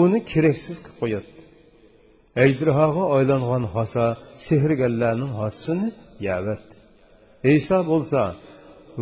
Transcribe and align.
uni 0.00 0.18
keraksiz 0.32 0.76
qilib 0.84 0.96
qo'yadi. 1.02 1.28
Ajdirhoga 2.44 3.04
aylangan 3.16 3.64
hosa 3.74 4.04
sehrgarlarning 4.46 5.32
hosasini 5.40 5.88
yavat 6.28 6.66
iso 7.56 7.78
bo'lsa 7.90 8.20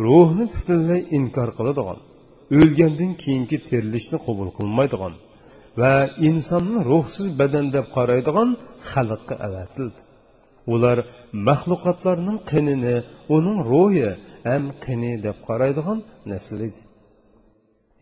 ruhni 0.05 0.45
butunlay 0.53 1.01
inkor 1.17 1.49
qiladigan 1.57 1.99
o'lgandan 2.59 3.11
keyingi 3.23 3.57
terilishni 3.69 4.17
qabul 4.25 4.49
qilmaydigan 4.57 5.13
va 5.81 5.93
insonni 6.29 6.79
ruhsiz 6.89 7.27
badan 7.39 7.65
deb 7.75 7.85
qaraydigan 7.97 8.49
xalqqa 8.91 9.35
avatildi. 9.47 10.01
Ular 10.73 10.97
maxluqotlarning 11.47 12.39
qinini 12.51 12.95
uning 13.35 13.57
ruhi 13.71 14.09
ham 14.49 14.63
qini 14.85 15.11
deb 15.25 15.37
qaraydigan 15.47 15.99
nasl 16.31 16.59
edi. 16.67 16.81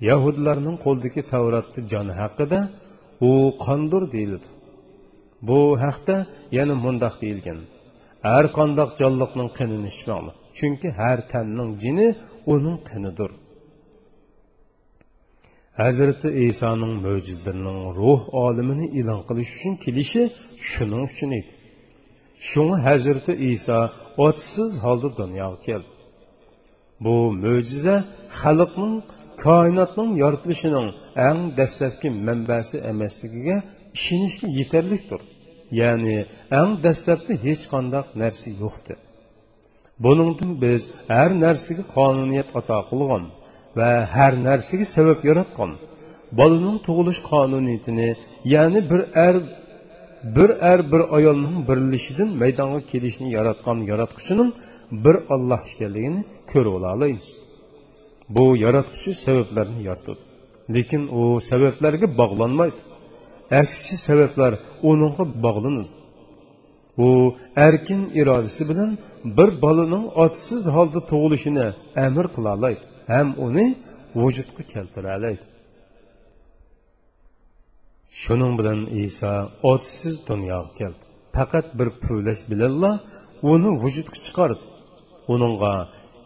Yahudlarning 0.10 0.78
qo'ldagi 0.86 1.22
tavratni 1.32 1.82
joni 1.92 2.14
haqida 2.22 2.60
u 3.30 3.32
qondir 3.66 4.04
deyiladi. 4.14 4.48
Bu 5.48 5.60
haqda 5.84 6.16
yana 6.58 6.76
mundoq 6.86 7.16
deyilgan. 7.24 7.60
Har 8.28 8.46
qandoq 8.58 8.90
jonliqning 9.02 9.50
qinini 9.58 9.88
ichmoqli 9.94 10.32
chunki 10.58 10.90
har 11.00 11.20
tanning 11.32 11.72
jini 11.84 12.08
uning 12.54 12.78
qinidir. 12.90 13.32
Hazrati 15.82 16.30
isoning 16.48 16.94
mo'jizlarining 17.06 17.80
ruh 18.00 18.22
olimini 18.46 18.86
e'lon 19.00 19.22
qilish 19.30 19.52
uchun 19.58 19.74
kelishi 19.84 20.24
shuning 20.72 21.04
uchun 21.10 21.32
edi. 21.40 21.52
Shunga 22.50 22.78
hazrati 22.88 23.34
iso 23.52 23.80
otsiz 24.28 24.72
holda 24.84 25.10
dunyoga 25.20 25.60
keldi. 25.68 25.92
Bu 27.04 27.16
mo'jiza 27.44 27.96
xalqning 28.40 28.96
koinotning 29.46 30.12
yoritilishining 30.24 30.88
eng 31.28 31.40
dastlabki 31.60 32.10
manbasi 32.28 32.78
emasligiga 32.92 33.58
ishonishga 33.98 34.48
yetarlikdir 34.60 35.22
ya'ni 35.82 36.16
eng 36.60 36.72
dastlabda 36.86 37.34
hech 37.46 37.64
qanday 37.74 38.04
narsa 38.22 38.50
yo'qdi 38.64 38.94
buningdan 40.04 40.52
biz 40.64 40.82
har 41.16 41.30
narsaga 41.46 41.84
qonuniyat 41.96 42.50
ato 42.60 42.78
qilgan 42.90 43.24
va 43.78 43.90
har 44.16 44.34
narsaga 44.48 44.86
sabab 44.96 45.20
yaratgan 45.30 45.72
bolaning 46.40 46.78
tug'ilish 46.86 47.22
qonuniyatini 47.32 48.10
ya'ni 48.54 48.80
bir 48.92 49.02
er 49.28 49.36
bir 50.38 50.50
er 50.72 50.80
bir 50.92 51.02
ayolning 51.18 51.58
birilishidan 51.70 52.30
maydonga 52.42 52.82
kelishni 52.92 53.28
yaratgan 53.38 53.78
yaratquchining 53.92 54.52
bir 55.06 55.16
olloh 55.34 55.62
ekanligini 55.74 56.22
ko'rib 56.52 56.74
olamiz. 56.80 57.28
Bu 58.36 58.44
yaratquchi 58.66 59.12
sabablarni 59.26 59.82
yaratdi 59.90 60.14
lekin 60.76 61.04
u 61.20 61.22
sabablarga 61.50 62.08
bog'lanmaydi. 62.22 62.80
Aksicha 63.62 63.98
sabablar 64.08 64.54
uningga 64.90 65.24
bog'lanadi. 65.46 65.94
U 67.06 67.08
erkin 67.66 68.02
irodasi 68.20 68.64
bilan 68.70 68.92
bir 69.38 69.50
bolaning 69.64 70.06
otsiz 70.24 70.64
holda 70.76 71.00
tug'ilishini 71.12 71.68
amr 72.06 72.26
qila 72.36 72.50
oladi 72.58 72.84
ham 73.12 73.28
uni 73.46 73.66
vujudga 74.22 74.64
keltira 74.74 75.10
oladi 75.18 75.46
shuning 78.22 78.54
bilan 78.60 78.80
iso 79.04 79.34
otsiz 79.72 80.16
dunyoga 80.30 80.72
keldi. 80.80 81.04
Faqat 81.36 81.68
bir 81.80 81.90
puvlash 82.04 82.42
bilanla 82.52 82.92
uni 83.52 83.70
vujudga 83.84 84.20
chiqardi. 84.26 84.64
Uningga 85.34 85.74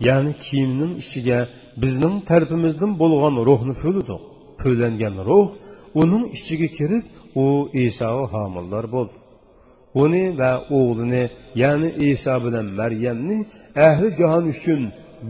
ya'ni 0.07 0.31
kiyimning 0.45 0.93
ichiga 1.03 1.39
bizning 1.83 2.15
tarafimizdan 2.29 2.91
bo'lgan 3.01 3.35
ruhni 3.49 3.73
po'lidi 3.83 4.15
po'langan 4.61 5.15
ruh 5.29 5.47
uning 6.01 6.23
ichiga 6.37 6.67
kirib 6.77 7.05
u 7.43 7.45
isoga 7.85 8.25
homildor 8.33 8.85
bo'ldi. 8.95 9.17
Uni 10.03 10.23
va 10.39 10.51
o'g'lini 10.77 11.23
ya'ni 11.61 11.89
iso 12.09 12.35
bilan 12.45 12.67
maryamni 12.79 13.37
ahli 13.87 14.07
jahon 14.19 14.45
uchun 14.53 14.81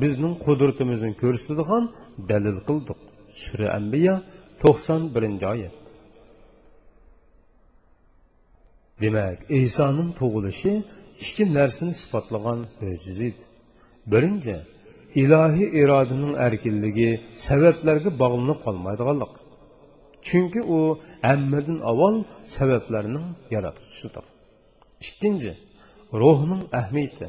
bizning 0.01 0.33
qudratimizni 0.45 1.11
ko'rsatadigan 1.21 1.83
dalil 2.29 2.57
qildik. 2.67 2.99
Sura 3.43 3.67
ambiya 3.79 4.15
to'qson 4.61 5.01
birinchi 5.15 5.45
oyat. 5.53 5.73
Demak 9.01 9.39
isoning 9.61 10.09
tug'ilishi 10.19 10.73
ikki 11.23 11.43
narsani 11.57 11.93
sifatlagan 12.01 12.59
mo'jiza 12.81 13.23
edi. 13.31 13.43
Birinchi 14.11 14.55
ilohiy 15.19 15.69
irodaning 15.81 16.33
erkinligi 16.47 17.09
sabablarga 17.45 18.11
bog'linib 18.21 18.59
qolmaydiganlik 18.65 19.33
chunki 20.27 20.61
u 20.75 20.79
hammadan 21.29 21.79
avval 21.91 22.15
sabablarning 22.55 23.27
yaratuvchisidir 23.55 24.25
ikkinchi 25.05 25.51
ruhning 26.21 26.63
ahamiyati 26.79 27.27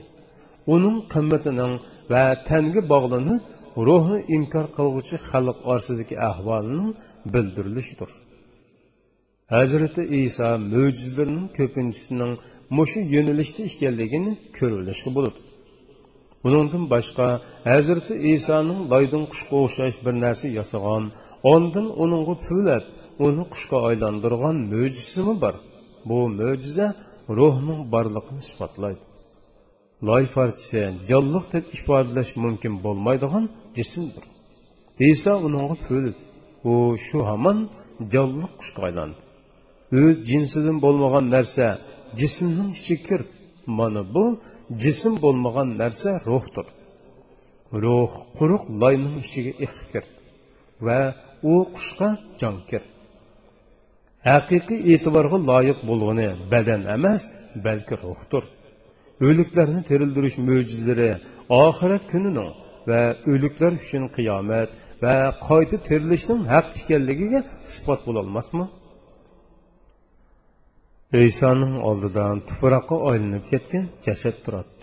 uning 0.75 0.97
qimmatining 1.15 1.73
va 2.13 2.25
tanga 2.49 2.81
bog'lanib 2.93 3.41
ruhni 3.89 4.19
inkor 4.37 4.67
qilg'uchi 4.77 5.17
xalq 5.29 5.59
orasidagi 5.71 6.17
ahvolining 6.31 6.91
bildirilishidir 7.33 8.11
hazrati 9.55 10.03
iso 10.23 10.49
mo'jizlarning 10.73 11.47
ko'pinchisining 11.59 12.33
mushu 12.77 13.01
yo'nalishda 13.15 13.61
ekanligini 13.71 14.33
ko'rilishga 14.59 15.11
bo'ladi 15.17 15.41
Bunundan 16.45 16.91
başqa 16.91 17.41
Hazreti 17.65 18.15
İsa'nın 18.15 18.91
laydan 18.91 19.25
quşqa 19.33 19.57
oxşayış 19.57 19.97
bir 20.05 20.15
narsa 20.21 20.49
yasagan, 20.49 21.13
ondan 21.43 21.87
onunğa 22.03 22.35
pület, 22.47 22.85
onu 23.19 23.43
quşqa 23.53 23.77
aylandırğan 23.89 24.57
möcizəsi 24.73 25.41
var. 25.43 25.55
Bu 26.09 26.19
möcüzə 26.41 26.87
ruhun 27.29 27.93
barlığını 27.93 28.39
isbatlaydı. 28.39 29.03
Lay 30.09 30.25
parçası 30.35 30.81
canlıq 31.09 31.45
deb 31.53 31.67
ifadələş 31.79 32.29
mümkün 32.45 32.75
olmaydığan 32.85 33.51
cisimdir. 33.75 34.25
İsa 34.99 35.37
onunğa 35.37 35.75
pület. 35.75 36.17
O 36.65 36.97
şu 36.97 37.27
haman 37.27 37.59
canlıq 38.13 38.53
quşqa 38.59 38.83
aylandı. 38.87 39.17
Öz 39.93 40.17
cinsindən 40.31 40.83
bolmagan 40.83 41.31
narsa 41.31 41.79
cisimnin 42.17 42.69
içi 42.71 43.03
kirdi. 43.07 43.33
Mana 43.67 44.15
bu 44.15 44.41
jism 44.85 45.15
bo'lmagan 45.25 45.69
narsa 45.83 46.11
ruhdir. 46.29 46.67
Ruh 47.83 48.13
quruq 48.39 48.65
loyning 48.83 49.17
ichiga 49.25 49.53
iqib 49.65 49.87
kirdi 49.93 50.15
va 50.87 51.01
u 51.53 51.55
qushqa 51.77 52.09
jon 52.41 52.57
kirdi. 52.71 52.91
Haqiqiy 54.31 54.81
e'tiborga 54.93 55.39
loyiq 55.51 55.79
bo'lg'ini 55.89 56.29
badan 56.53 56.81
emas 56.97 57.23
balki 57.67 57.95
ruhdir. 58.05 58.45
O'liklarni 59.27 59.81
tirildirish 59.89 60.39
mo'jizalari 60.49 61.11
oxirat 61.65 62.05
kunini 62.13 62.47
va 62.91 63.01
o'liklar 63.33 63.73
uchun 63.83 64.05
qiyomat 64.17 64.69
va 65.05 65.15
qayta 65.49 65.77
terilishning 65.89 66.41
haq 66.53 66.67
ekanligiga 66.81 67.41
isbot 67.71 68.01
bo'lolmasmi? 68.09 68.65
Isoning 71.21 71.75
oldidan 71.89 72.37
tuproqqa 72.49 72.97
aylanib 73.11 73.45
ketgan 73.53 73.85
jasad 74.07 74.37
turadi 74.45 74.83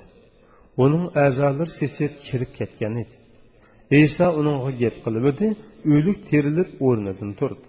uning 0.83 1.05
a'zolari 1.25 1.71
sesib 1.79 2.11
chirib 2.25 2.51
ketgan 2.59 2.93
edi. 3.03 3.15
Iso 4.05 4.27
uningga 4.39 4.71
gap 4.81 4.95
qilib 5.05 5.25
o'lik 5.95 6.19
terilib 6.29 6.69
o'rnidan 6.87 7.31
turdi. 7.39 7.67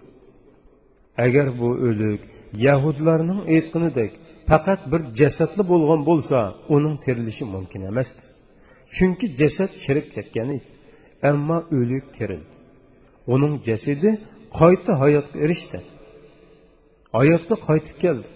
Agar 1.25 1.47
bu 1.59 1.69
o'lik 1.87 2.21
yahudlarning 2.65 3.41
aytganidek 3.55 4.11
faqat 4.49 4.81
bir 4.91 5.01
jasadli 5.19 5.63
bo'lgan 5.71 6.01
bo'lsa 6.09 6.37
uning 6.75 6.95
terilishi 7.05 7.45
mumkin 7.55 7.81
emasdi. 7.91 8.23
Chunki 8.95 9.25
jasad 9.41 9.71
chirib 9.83 10.07
ketgan 10.15 10.49
edi 10.57 10.67
ammo 11.29 11.57
o'lik 11.79 12.05
terildi. 12.17 12.51
Uning 13.33 13.53
jasadi 13.67 14.09
qayta 14.59 14.91
hayotga 15.03 15.37
erishdi. 15.45 15.79
Hayotga 17.17 17.55
qaytib 17.67 17.97
keldi. 18.03 18.29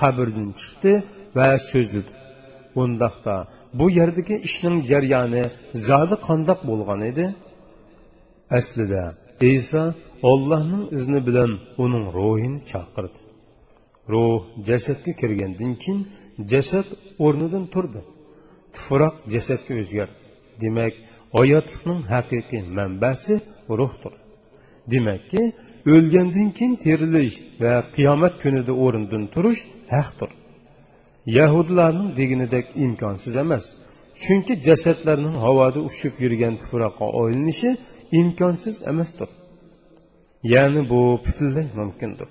Qabrdan 0.00 0.48
chiqdi 0.60 0.92
va 1.36 1.48
so'zladi 1.70 2.12
undaqda 2.82 3.36
bu 3.78 3.86
yerdagi 3.98 4.36
ishning 4.48 4.76
jarayoni 4.90 5.44
zodi 5.88 6.16
qandoq 6.28 6.60
bo'lgan 6.70 7.00
edi? 7.10 7.26
Aslida 8.58 9.02
iso 9.54 9.82
ollohning 10.30 10.84
izni 10.96 11.20
bilan 11.28 11.50
uning 11.84 12.06
ruhini 12.16 12.60
chaqirdi. 12.70 13.18
Ruh 14.12 14.42
jasadga 14.68 15.12
kirgandan 15.20 15.72
keyin 15.82 15.98
jasad 16.52 16.88
o'rnidan 17.24 17.64
turdi. 17.74 18.00
Tuproq 18.74 19.14
jasadga 19.34 19.72
o'zgardi. 19.82 20.16
Demak 20.62 20.94
hayotlikning 21.36 22.00
haqiqiy 22.12 22.62
manbasi 22.78 23.34
ruhdir. 23.78 24.14
Demakki 24.92 25.42
o'lgandan 25.94 26.48
keyin 26.58 26.74
terilish 26.84 27.36
va 27.62 27.74
qiyomat 27.96 28.34
kunida 28.42 28.72
o'rnidan 28.84 29.24
turish 29.34 29.62
haqdir 29.94 30.30
yahudlarning 31.26 32.16
deginidek 32.16 32.66
imkonsiz 32.76 33.36
emas. 33.36 33.64
Chunki 34.22 34.54
jasadlarning 34.66 35.36
havoda 35.44 35.80
uchib 35.88 36.14
yurgan 36.24 36.54
tuproqqa 36.60 37.06
oylinishi 37.20 37.70
imkonsiz 38.20 38.74
emasdir. 38.90 39.28
Ya'ni 40.54 40.82
bu 40.90 41.00
butunlay 41.24 41.66
mumkindir. 41.80 42.28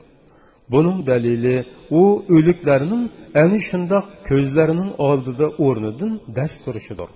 Buning 0.73 0.99
dalili 1.07 1.57
u 2.01 2.01
o'liklarning 2.35 3.03
ana 3.43 3.59
shundoq 3.69 4.05
ko'zlarining 4.29 4.91
oldida 5.09 5.47
o'rnidan 5.65 6.13
dast 6.37 6.57
turishidir. 6.65 7.09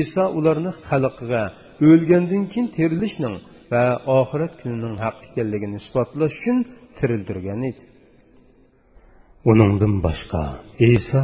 Iso 0.00 0.24
ularni 0.38 0.72
xalqiga 0.88 1.42
o'lgandan 1.88 2.44
keyin 2.52 2.66
tirilishning 2.76 3.36
va 3.72 3.84
oxirat 4.18 4.52
kunining 4.60 4.94
haq 5.04 5.16
ekanligini 5.28 5.76
isbotlash 5.82 6.34
uchun 6.40 6.58
tirildirgan 6.98 7.60
edi. 7.70 7.82
Uningdan 9.50 9.94
boshqa 10.06 10.42
iso 10.94 11.20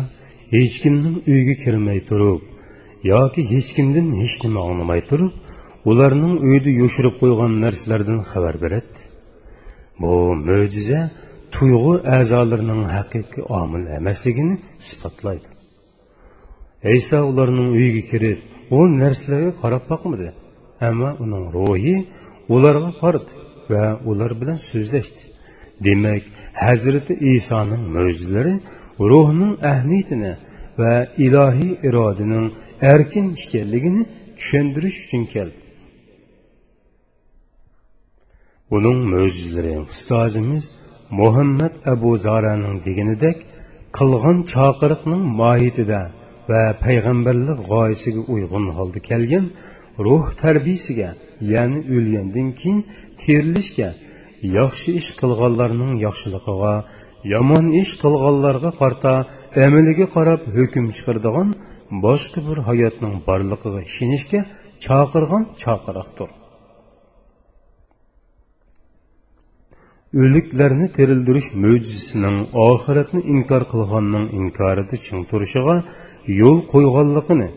hech 0.55 0.75
kimning 0.83 1.17
uyiga 1.31 1.55
kirmay 1.65 2.01
turib 2.09 2.41
yoki 3.13 3.43
hech 3.53 3.71
kimdan 3.77 4.09
hech 4.21 4.37
nima 4.45 4.61
anglamay 4.67 5.01
turib 5.11 5.33
ularning 5.91 6.35
uyida 6.47 6.71
yoshirib 6.83 7.15
qo'ygan 7.23 7.53
narsalardan 7.65 8.21
xabar 8.31 8.55
beradi 8.65 9.01
bu 10.01 10.13
mo'jiza 10.49 11.01
tuyg'u 11.55 11.95
a'zolarining 12.17 12.83
haqiqiy 12.95 13.45
omil 13.61 13.83
emasligini 13.99 14.55
isbotlaydi 14.85 15.49
iso 16.99 17.19
ularning 17.31 17.69
uyiga 17.79 18.03
kirib 18.13 18.39
u 18.77 18.79
narsalarga 19.03 19.53
qarab 19.63 19.85
boqmadi 19.93 20.29
ammo 20.89 21.11
uning 21.25 21.45
ruhi 21.57 21.97
ularga 22.55 22.91
qaradi 23.03 23.33
va 23.73 23.85
ular 24.11 24.33
bilan 24.41 24.59
so'zlashdi 24.71 25.23
demak 25.87 26.25
hazrati 26.62 27.12
isoning 27.34 27.84
mo'jizalari 27.96 28.55
ruhning 29.11 29.55
ahamiyatini 29.70 30.32
va 30.81 30.94
ilohiy 31.26 31.73
irodaning 31.88 32.46
erkin 32.93 33.26
ekanligini 33.44 34.02
tushuntirish 34.38 34.99
uchun 35.05 35.25
keldi. 35.34 35.58
Uning 38.76 39.00
mo'jizalari 39.12 39.75
ustozimiz 39.94 40.64
muhammad 41.20 41.75
abu 41.93 42.11
zoraning 42.26 42.76
deganidek 42.87 43.38
qilgan 43.99 44.38
chaqiriqning 44.55 45.23
mohiyatida 45.40 46.00
va 46.50 46.62
payg'ambarlik 46.85 47.58
g'oyasiga 47.70 48.23
uyg'un 48.35 48.67
holda 48.78 49.00
kelgan 49.11 49.46
ruh 50.06 50.25
tarbiyasiga 50.43 51.11
ya'ni 51.52 51.81
o'lgandan 51.96 52.49
keyin 52.61 52.81
terilishga 53.23 53.88
yaxshi 54.59 54.97
ish 55.00 55.11
qilganlarning 55.21 55.93
yaxshiligiga 56.06 56.75
yomon 57.35 57.67
ish 57.83 57.93
qilganlarga 58.03 58.71
qarta 58.81 59.12
amaliga 59.67 60.06
qarab 60.17 60.41
hukm 60.56 60.85
chiqaradigan 60.97 61.49
boshqa 62.05 62.41
bir 62.49 62.59
hayotning 62.69 63.15
borligiga 63.29 63.81
ishonishga 63.89 64.41
chaqirgan 64.87 65.43
chaqiriqdir. 65.62 66.31
O'liklarni 70.23 70.87
terildirish 70.97 71.49
mo'jizasining 71.65 72.38
oxiratni 72.69 73.21
inkor 73.35 73.62
qilganning 73.73 74.27
inkorida 74.38 74.97
ching 75.06 75.21
turishiga 75.31 75.77
yo'l 76.41 76.59
qo'yganligini 76.73 77.49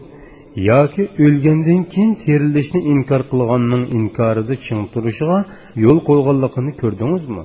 yoki 0.55 1.03
o'lgandan 1.25 1.81
keyin 1.93 2.13
terilishni 2.25 2.81
inkor 2.93 3.21
qilganning 3.31 3.83
inkorida 3.97 4.55
ching 4.65 4.83
turishiga 4.93 5.39
yo'l 5.85 5.99
qo'yganligini 6.09 6.71
ko'rdingizmi? 6.81 7.43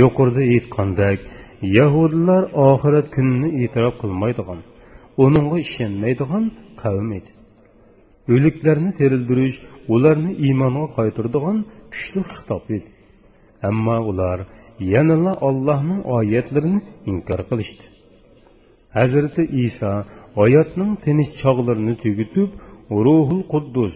Yuqorida 0.00 0.42
aytgandek 0.54 1.18
yahudlar 1.78 2.42
oxirat 2.68 3.06
kunini 3.14 3.48
e'tirof 3.62 3.94
qilmaydigan 4.02 4.60
uningga 5.24 5.56
ishonmaydigan 5.66 6.44
qavm 6.82 7.08
edi. 7.18 7.30
O'liklarni 8.34 8.90
terildirish 9.00 9.56
ularni 9.94 10.32
iymonga 10.46 10.86
qaytirdigan 10.96 11.56
kuchli 11.92 12.20
xitob 12.32 12.64
edi. 12.76 12.90
Ammo 13.68 13.96
ular 14.10 14.38
yanala 14.92 15.32
ollohning 15.48 16.00
oyatlarini 16.16 16.80
inkor 17.12 17.40
qilishdi. 17.50 17.84
Hazrati 18.96 19.42
iso 19.66 19.92
hayotning 20.38 20.92
tinch 21.04 21.30
chog'larini 21.42 21.94
tugitib 22.02 22.50
ruhul 23.04 23.42
quddus 23.52 23.94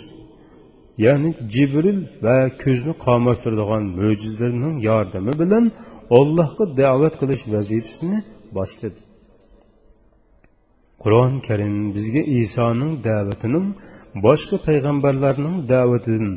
ya'ni 1.04 1.30
jibril 1.54 1.98
va 2.24 2.36
ko'zni 2.62 2.92
qamashtiradigan 3.06 3.84
mo'jizlarning 3.98 4.74
yordami 4.88 5.32
bilan 5.42 5.64
ollohga 6.18 6.64
da'vat 6.80 7.14
qilish 7.20 7.44
vazifasini 7.54 8.18
boshladi 8.56 9.00
qur'oni 11.02 11.38
karim 11.48 11.74
bizga 11.96 12.22
isoning 12.40 12.92
da'vatining 13.08 13.66
boshqa 14.26 14.56
payg'ambarlarning 14.68 15.56
da'vatidan 15.72 16.34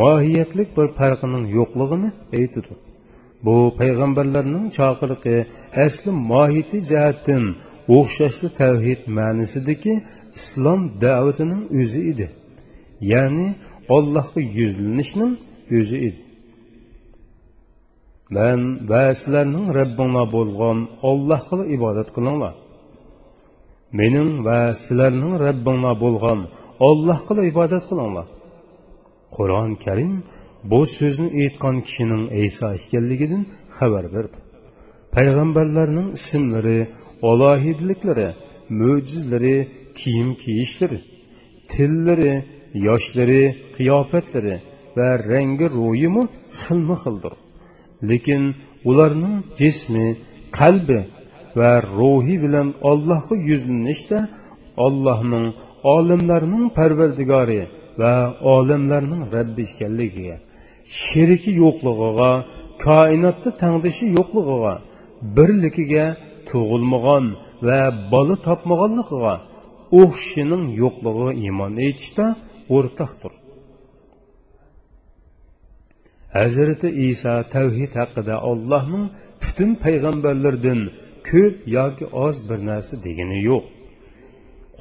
mohiyatlik 0.00 0.68
bir 0.76 0.86
farqining 0.98 1.44
yo'qligini 1.56 2.10
aytadi 2.38 2.72
bu 3.46 3.54
payg'ambarlarning 3.80 4.64
chaqiriqi 4.78 5.36
asli 5.84 6.10
mohiyati 6.32 6.78
jihatdan 6.90 7.44
o'xshashli 7.96 8.48
tavhid 8.60 9.00
ma'nisidagi 9.18 9.94
islom 10.38 10.80
da'vatining 11.04 11.62
o'zi 11.80 12.00
edi. 12.12 12.26
Ya'ni 13.12 13.48
ollohga 13.96 14.40
yuzlanishning 14.58 15.32
o'zi 15.78 15.96
edi. 16.08 16.22
Man 18.36 18.60
va 18.90 19.02
sizlarning 19.20 19.66
robbinglar 19.78 20.26
bo'lgan 20.36 20.78
ollohga 21.10 21.64
ibodat 21.76 22.08
qilinglar. 22.16 22.54
Mening 23.98 24.30
va 24.46 24.60
sizlarning 24.82 25.34
robbinglar 25.44 25.94
bo'lgan 26.04 26.40
ollohga 26.88 27.42
ibodat 27.52 27.84
qilinglar. 27.90 28.26
Qur'oni 29.36 29.76
karim 29.84 30.14
bu 30.70 30.80
so'zni 30.96 31.28
aytgan 31.42 31.76
kishining 31.86 32.22
iso 32.46 32.66
ekanligidan 32.78 33.42
xabar 33.76 34.04
berdi. 34.14 34.38
Payg'ambarlarning 35.14 36.08
ismlari 36.18 36.78
alohidliklari 37.30 38.28
mo'jizlari 38.80 39.56
kiyim 39.98 40.30
kiyishlari 40.42 40.98
tillari 41.72 42.34
yoshlari 42.88 43.42
qiyofatlari 43.76 44.56
va 44.96 45.08
rangi 45.30 45.66
ro'yimi 45.78 46.24
xilma 46.62 46.96
xildir. 47.02 47.34
Lekin 48.08 48.42
ularning 48.90 49.36
jismi 49.60 50.06
qalbi 50.58 50.98
va 51.58 51.70
ruhi 51.96 52.36
bilan 52.44 52.68
ollohga 52.90 53.36
yuzlanishda 53.50 54.18
ollohning 54.86 55.46
olimlarning 55.94 56.64
parvardigori 56.78 57.62
va 58.00 58.14
olimlarning 58.54 59.22
rabbi 59.34 59.62
ekanligiga 59.70 60.36
sheriki 61.02 61.50
yo'qligiga 61.62 62.30
koinotda 62.86 63.50
tangdishi 63.62 64.06
yo'qligiga 64.18 64.74
birligiga 65.36 66.06
tug'ilmagan 66.50 67.24
va 67.66 67.80
bola 68.12 68.36
topmaganligiga 68.46 69.34
u 69.98 70.00
kishining 70.16 70.64
yo'qligiga 70.82 71.30
iymon 71.44 71.72
etishda 71.88 72.26
o'rtaqdir 72.76 73.34
hazrati 76.38 76.88
iso 77.08 77.34
tavhid 77.54 77.92
haqida 78.00 78.34
ollohning 78.50 79.04
butun 79.42 79.70
payg'ambarlardan 79.84 80.80
ko'p 81.30 81.56
yoki 81.78 82.06
oz 82.24 82.36
bir 82.48 82.58
narsa 82.70 82.94
degani 83.06 83.38
yo'q. 83.50 83.64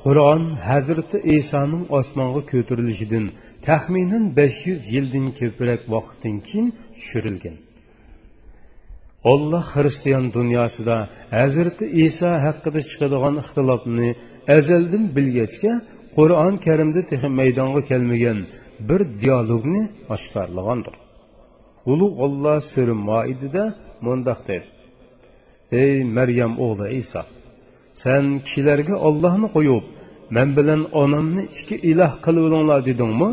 Qur'on 0.01 0.43
hazrati 0.70 1.17
isoning 1.38 1.84
osmonga 2.00 2.41
ko'tarilishidan 2.51 3.25
taxminan 3.67 4.24
besh 4.38 4.60
yuz 4.70 4.82
yildan 4.96 5.27
ko'proq 5.39 5.82
vaqtdan 5.96 6.36
keyin 6.48 6.67
tushirilgan. 6.96 7.55
Olloh 9.32 9.63
xristian 9.74 10.25
dunyosida 10.38 10.98
hazrati 11.38 11.86
iso 12.06 12.30
haqida 12.46 12.80
chiqadigan 12.89 13.36
ixtilofni 13.44 14.10
azaldan 14.58 15.03
bilgachga 15.15 15.74
qur'on 16.18 16.56
karimda 16.65 17.01
tehi 17.12 17.27
maydonga 17.39 17.82
kelmagan 17.89 18.39
bir 18.89 19.01
dialogni 19.22 19.84
oshkorlagandir. 20.15 20.96
Ulug' 21.92 22.18
olloh 22.25 22.58
suri 22.72 22.96
moidida 23.10 23.63
mundoq 24.06 24.39
dedi. 24.50 24.68
Ey 25.82 25.96
maryam 26.18 26.53
o'g'li 26.65 26.88
iso 27.01 27.22
sen 28.03 28.24
kishilarga 28.46 28.96
ollohni 29.08 29.48
qo'yib 29.56 29.86
men 30.36 30.48
bilan 30.58 30.82
onamni 31.03 31.44
ikki 31.58 31.75
iloh 31.92 32.13
qilib 32.25 32.44
olinglar 32.48 32.80
dedingmi? 32.89 33.30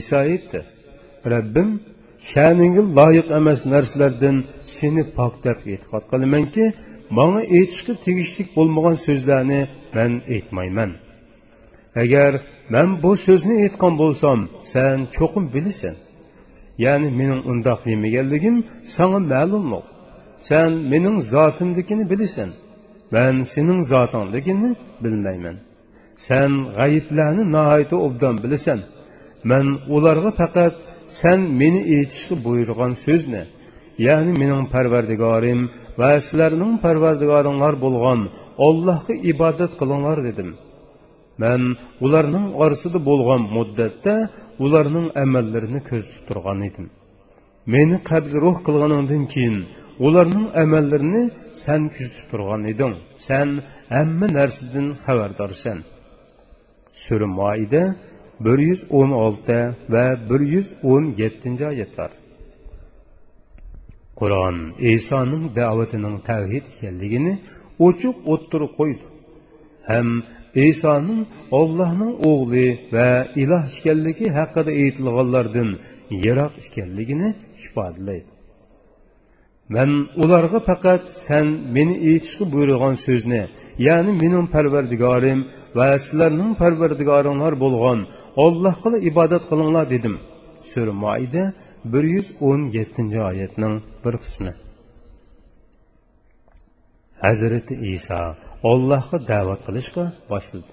Iso 0.00 0.16
aytdi 0.26 0.60
rabbim 1.34 1.68
sha'ningga 2.28 2.82
loyiq 2.98 3.28
emas 3.38 3.60
narsalardan 3.72 4.36
seni 4.74 5.04
pok 5.16 5.34
deb 5.44 5.58
e'tiqod 5.72 6.04
qilamanki 6.12 6.64
manga 7.18 7.42
aytishga 7.56 7.92
tegishlik 8.06 8.48
bo'lmagan 8.56 8.96
so'zlarni 9.06 9.60
man 9.96 10.12
aytmayman. 10.34 10.90
Agar 12.02 12.32
man 12.74 12.88
bu 13.02 13.10
so'zni 13.26 13.54
aytgan 13.64 13.94
bo'lsam 14.02 14.38
sen 14.72 14.96
cho'qim 15.16 15.44
bilasan. 15.54 15.94
Ya'ni 16.84 17.08
mening 17.20 17.42
undoq 17.52 17.80
demaganligim 17.88 18.56
sanga 18.96 19.20
ma'lumliq 19.32 19.84
sen 20.48 20.70
mening 20.92 21.16
zotimdikini 21.32 22.04
bilasan. 22.12 22.50
Man 23.14 23.34
sening 23.52 23.80
zotingligini 23.92 24.70
bilmayman. 25.02 25.56
Sen 26.26 26.50
g'ayiblarni 26.76 27.42
nihoyatda 27.54 27.96
obdan 28.06 28.34
bilasan. 28.44 28.80
Man 29.50 29.66
ularga 29.96 30.30
faqat 30.40 30.74
san 31.20 31.40
meni 31.60 31.80
aytishga 31.96 32.34
buyurgan 32.46 32.92
so'zni 33.04 33.42
ya'ni 34.06 34.32
mening 34.40 34.64
parvardigorim 34.74 35.60
va 36.00 36.10
sizlarning 36.26 36.72
parvardigoringlar 36.84 37.74
bo'lgan 37.84 38.20
ollohga 38.66 39.14
ibodat 39.32 39.72
qilinglar 39.80 40.18
dedim. 40.28 40.50
Man 41.42 41.62
ularning 42.04 42.46
orasida 42.62 42.98
bo'lgan 43.08 43.42
muddatda 43.56 44.14
ularning 44.64 45.06
amallarini 45.24 45.80
ko'zitib 45.90 46.22
turgan 46.28 46.60
edim. 46.68 46.86
Meni 47.74 47.96
qabz 48.10 48.32
ruh 48.44 48.56
qilganingdan 48.66 49.24
keyin 49.32 49.56
ularning 50.06 50.46
amallarini 50.62 51.22
san 51.64 51.82
kuzatib 51.94 52.26
turgan 52.32 52.62
eding. 52.72 52.94
San 53.28 53.48
hamma 53.96 54.26
narsadan 54.38 54.86
xabardorsan. 55.04 55.78
Sura 57.04 57.28
moida 57.40 57.82
bir 58.44 58.58
yuz 58.68 58.80
o'n 58.98 59.10
olti 59.24 59.58
va 59.94 60.04
bir 60.30 60.40
yuz 60.54 60.68
o'n 60.92 61.04
yettinchi 61.22 61.64
oyatlar. 61.72 62.10
Qur'on 64.20 64.56
isoning 64.94 65.44
da'vatining 65.58 66.16
tavhid 66.28 66.64
ekanligini 66.74 67.32
ochiq 67.86 68.16
o'ttirib 68.32 68.72
qo'ydi. 68.80 69.04
Ham 69.90 70.08
isoning 70.54 71.22
ollohning 71.60 72.12
o'g'li 72.30 72.68
va 72.94 73.08
iloh 73.42 73.64
ekanligi 73.78 74.26
haqida 74.38 74.72
aytilganlardan 74.82 75.70
yiroq 76.24 76.52
ekanligini 76.66 77.28
ifodalaydi 77.64 78.30
man 79.74 79.90
ularga 80.22 80.58
faqat 80.70 81.02
san 81.24 81.46
meni 81.76 81.94
aytishga 82.10 82.44
buyurgan 82.54 82.94
so'zni 83.06 83.42
ya'ni 83.86 84.12
mening 84.22 84.46
parvardigorim 84.54 85.40
va 85.78 85.88
sizlarning 86.04 86.52
parvardigoringlar 86.62 87.54
bo'lgan 87.64 87.98
ollohga 88.44 88.98
ibodat 89.10 89.44
qilinglar 89.50 89.90
dedim. 89.94 90.16
Sura 90.70 90.92
moida 91.04 91.44
bir 91.92 92.04
yuz 92.14 92.28
o'n 92.48 92.60
yettinchi 92.76 93.20
oyatning 93.30 93.74
bir 94.04 94.14
qismi. 94.22 94.52
Hazrati 97.24 97.74
iso 97.94 98.20
ollohga 98.70 99.18
da'vat 99.32 99.60
qilishga 99.66 100.04
boshladi. 100.30 100.72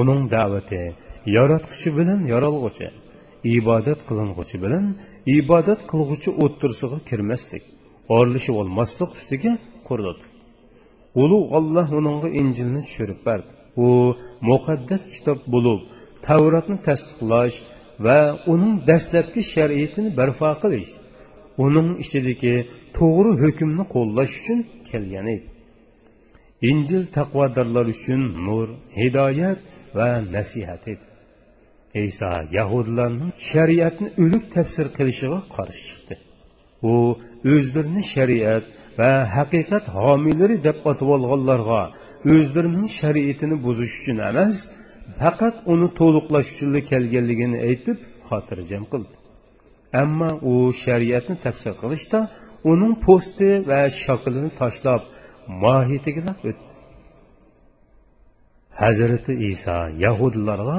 Uning 0.00 0.20
da'vati 0.36 0.82
yaratquchi 1.36 1.88
bilan 1.98 2.20
yaralg'uchi 2.32 2.88
ibodat 3.56 4.00
qiling'uchi 4.08 4.56
bilan 4.64 4.84
ibodat 5.38 5.80
qilg'uchi 5.90 6.30
o'ttirsig'i 6.44 6.98
kirmaslik 7.08 7.64
orlashib 8.18 8.54
olmaslik 8.62 9.10
ustiga 9.18 9.52
quriladi 9.88 10.24
ulug' 11.22 11.52
olloh 11.58 11.88
uningga 11.98 12.28
injilni 12.40 12.80
tushirib 12.86 13.20
berdi. 13.28 13.50
U 13.86 13.88
muqaddas 14.50 15.02
kitob 15.14 15.38
bo'lib 15.54 15.80
tavrotni 16.26 16.76
tasdiqlash 16.88 17.56
va 18.06 18.18
uning 18.52 18.74
dastlabki 18.90 19.42
shariatini 19.54 20.10
barpo 20.20 20.50
qilish 20.62 20.92
uning 21.64 21.88
ichidagi 22.04 22.54
to'g'ri 22.98 23.32
hukmni 23.42 23.84
qo'llash 23.94 24.32
uchun 24.40 24.58
kelgan 24.90 25.26
edi. 25.34 25.46
Injil 26.70 27.02
taqvodorlar 27.16 27.86
uchun 27.94 28.20
nur 28.46 28.66
hidoyat 28.98 29.58
va 29.98 30.08
nasihat 30.36 30.82
edi. 30.92 31.06
Iso 32.08 32.32
yahudlarning 32.58 33.32
shariatni 33.50 34.08
o'lik 34.22 34.44
tafsir 34.54 34.86
qilishiga 34.96 35.40
qarshi 35.56 35.82
chiqdi. 35.88 36.14
U 36.92 36.94
o'zlarini 37.54 38.02
shariat 38.14 38.64
va 38.98 39.10
haqiqat 39.36 39.84
homiylari 39.98 40.56
deb 40.66 40.78
otib 40.90 41.08
olganlarga 41.16 41.82
o'zlarining 42.34 42.88
shariatini 43.00 43.56
buzish 43.66 43.94
uchun 44.00 44.18
emas 44.30 44.56
faqat 45.20 45.54
uni 45.72 45.88
to'liqlash 45.98 46.48
uchun 46.54 46.74
kelganligini 46.90 47.58
aytib 47.68 47.98
xotirjam 48.28 48.84
qildi. 48.92 49.14
Ammo 50.02 50.30
u 50.50 50.52
shariatni 50.84 51.36
tafsir 51.44 51.72
qilishda 51.82 52.18
uning 52.70 52.94
po'sti 53.06 53.48
va 53.70 53.80
shaklini 54.04 54.50
tashlab 54.60 55.02
mohiyatiga 55.62 56.32
o'tdi. 56.48 56.64
Hazrati 58.82 59.32
iso 59.50 59.78
yahudlarga 60.04 60.78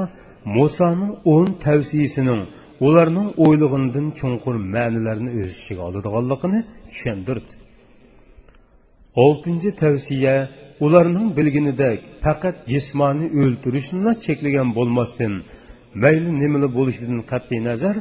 musoning 0.58 1.14
o'n 1.36 1.48
tavsiyasining 1.66 2.42
ularning 2.88 3.30
o'ylig'idan 3.46 4.08
chunqur 4.20 4.56
ma'nilarni 4.76 5.32
o'z 5.42 5.52
ichiga 5.62 5.82
oladiganligini 5.90 6.60
tushundirdi 6.90 7.54
oltinchi 9.26 9.70
tavsiya 9.84 10.36
ularning 10.86 11.28
bilginidek 11.38 12.00
faqat 12.26 12.56
jismoniy 12.74 13.30
o'ltirishni 13.44 14.12
cheklagan 14.26 14.70
bo'lmasdan 14.78 15.34
mayli 16.04 16.32
nimali 16.42 16.68
bo'lishidan 16.78 17.22
qat'iy 17.32 17.62
nazar 17.70 17.96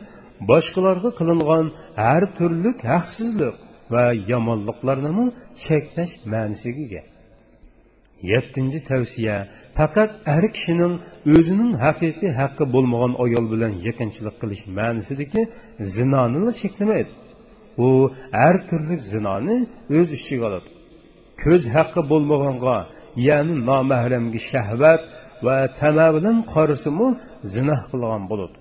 boshqalarga 0.50 1.10
qilingan 1.18 1.66
har 2.04 2.22
turli 2.36 2.70
haqsizlik 2.92 3.56
va 3.92 4.04
yomonliklarni 4.32 5.24
cheklash 5.64 6.14
ma'nisiga 6.32 6.82
ega. 6.88 7.02
Yettinchi 8.32 8.80
tavsiya 8.90 9.36
faqat 9.78 10.10
har 10.34 10.44
kishining 10.56 10.94
o'zining 11.36 11.72
haqiqiy 11.84 12.32
haqqi 12.40 12.64
bo'lmagan 12.74 13.12
ayol 13.24 13.46
bilan 13.52 13.72
yaqinchilik 13.88 14.36
qilish 14.42 14.64
ma'nisidagi 14.78 15.42
zinoni 15.96 16.50
cheklamaydi. 16.60 17.12
U 17.86 17.88
har 18.38 18.56
turli 18.68 18.96
zinoni 19.12 19.56
o'z 19.98 20.08
ichiga 20.18 20.44
oladi. 20.48 20.68
Ko'z 21.42 21.62
haqqi 21.74 22.00
bo'lmaganga 22.10 22.76
ya'ni 23.28 23.54
nomahramga 23.68 24.40
shahvat 24.50 25.02
va 25.46 25.56
tama 25.80 26.06
bilan 26.16 26.36
qarasimu 26.54 27.06
zinoh 27.54 27.80
qilgan 27.90 28.24
bo'ladi 28.30 28.56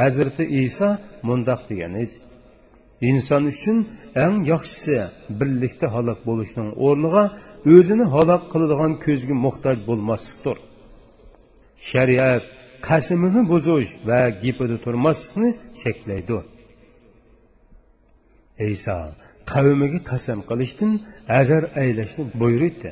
hazrati 0.00 0.44
iso 0.64 0.88
mundoq 1.28 1.60
degan 1.70 1.92
edi. 2.02 2.16
Inson 3.10 3.44
uchun 3.52 3.78
eng 4.24 4.36
yaxshisi 4.52 4.96
birlikda 5.38 5.86
halok 5.94 6.20
bo'lishning 6.28 6.68
o'rniga 6.86 7.24
o'zini 7.74 8.06
halok 8.14 8.42
qiladigan 8.52 8.92
ko'zga 9.04 9.34
muhtoj 9.46 9.76
bo'lmaslikdir. 9.88 10.56
Shariat 11.90 12.44
qasimini 12.88 13.42
buzish 13.52 13.90
va 14.08 14.20
gipida 14.42 14.76
turmaslikni 14.84 15.50
cheklaydi. 15.82 16.38
Iso 18.74 18.98
qavmiga 19.52 20.00
qasam 20.10 20.38
qilishdan 20.50 20.92
azar 21.40 21.62
aylashni 21.82 22.24
buyurdi 22.40 22.90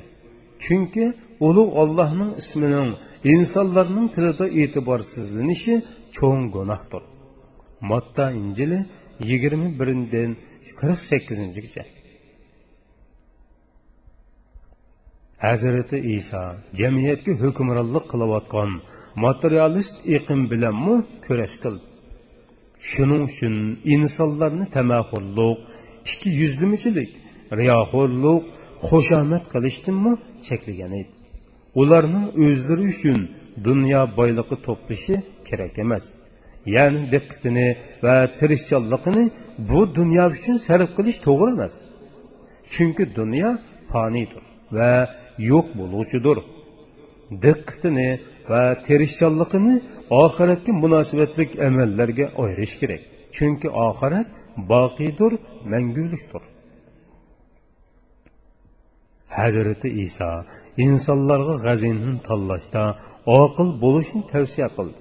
chunki 0.65 1.05
ulug' 1.49 1.73
ollohning 1.83 2.31
ismining 2.43 2.91
insonlarning 3.35 4.07
tilida 4.15 4.47
e'tiborsizlanishi 4.61 5.75
cho'ng 6.17 6.45
gunohdir. 6.57 7.03
Matta 7.91 8.25
injili 8.41 8.79
yigirma 9.29 9.69
birindan 9.81 10.31
qirq 10.79 10.99
sakkizinchigacha. 11.11 11.85
Hazrati 15.47 15.99
iso 16.17 16.43
jamiyatga 16.81 17.33
hukmronlik 17.43 18.05
qilayotgan 18.13 18.71
materialist 19.25 19.95
iqim 20.17 20.41
bilanmi 20.53 20.97
kurash 21.25 21.57
qildi. 21.63 21.85
Shuning 22.91 23.23
uchun 23.31 23.55
insonlarni 23.95 24.67
tamaxurluq 24.77 25.59
ikki 26.13 26.29
yuzlimichilik 26.41 27.11
riyoxo'rlik 27.61 28.43
xushomad 28.89 29.45
qilishdanmi 29.53 30.13
cheklagan 30.47 30.93
edi. 31.01 31.11
Ularning 31.81 32.27
o'zlari 32.45 32.85
uchun 32.95 33.19
dunyo 33.67 34.01
boyligi 34.19 34.57
to'plashi 34.67 35.15
kerak 35.49 35.75
emas. 35.85 36.05
Ya'ni 36.75 37.03
diqqatini 37.15 37.67
va 38.05 38.15
tirishchanligini 38.39 39.25
bu 39.71 39.81
dunyo 39.99 40.25
uchun 40.37 40.57
sarf 40.67 40.89
qilish 40.99 41.19
to'g'ri 41.27 41.51
emas. 41.57 41.75
Chunki 42.73 43.05
dunyo 43.19 43.51
foniydir 43.93 44.43
va 44.77 44.91
yo'q 45.51 45.67
bo'luvchidir. 45.79 46.39
Diqqatini 47.45 48.09
va 48.53 48.63
tirishchanligini 48.87 49.75
oxiratga 50.23 50.73
munosabatlik 50.83 51.51
amallarga 51.69 52.27
ayirish 52.43 52.75
kerak. 52.81 53.03
Chunki 53.37 53.69
oxirat 53.89 54.29
boqiydir 54.73 55.33
mangulikdir 55.73 56.43
hazrati 59.37 59.89
iso 60.05 60.31
insonlarga 60.87 61.55
g'azinni 61.67 62.13
tanlashda 62.29 62.83
oqil 63.41 63.69
bo'lishni 63.83 64.21
tavsiya 64.33 64.69
qildi. 64.77 64.99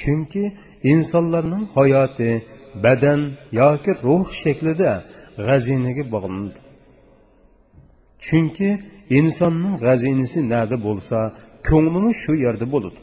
Chunki 0.00 0.44
insonlarning 0.92 1.64
hayoti 1.76 2.30
badan 2.84 3.20
yoki 3.60 3.92
ruh 4.04 4.26
shaklida 4.42 4.92
g'azinaga 5.46 6.04
bog'lanadi. 6.14 6.58
Chunki 8.26 8.70
insonning 9.18 9.74
g'azinasi 9.84 10.38
nada 10.54 10.76
bo'lsa 10.86 11.18
ko'nglimi 11.68 12.12
shu 12.22 12.32
yerda 12.44 12.66
bo'ladi. 12.74 13.00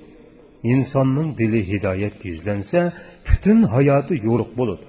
Insonning 0.74 1.30
dili 1.40 1.62
hidoyatga 1.72 2.26
yuzlansa 2.34 2.80
butun 3.28 3.60
hayoti 3.74 4.14
yo'riq 4.28 4.52
bo'ladi. 4.60 4.86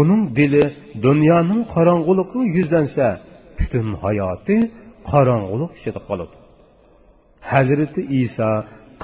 Uning 0.00 0.22
dili 0.38 0.64
dunyoning 1.06 1.62
qorong'uligiga 1.74 2.42
yuzlansa 2.56 3.06
butun 3.58 3.86
hayoti 4.04 4.56
qorong'ulik 5.10 5.72
ichida 5.78 6.00
qoladi. 6.08 6.34
Hazrati 7.52 8.00
iso 8.22 8.50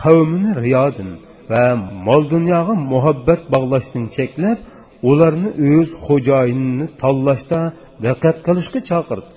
qavmini 0.02 0.50
riyodin 0.64 1.10
va 1.52 1.64
mol 2.06 2.22
dunyoga 2.34 2.74
muhabbat 2.92 3.40
bog'lashdan 3.54 4.04
cheklab 4.16 4.58
ularni 5.10 5.50
o'z 5.70 5.88
xo'jayinini 6.06 6.86
tanlashda 7.02 7.60
diqqat 8.04 8.36
qilishga 8.46 8.80
chaqirdi. 8.90 9.30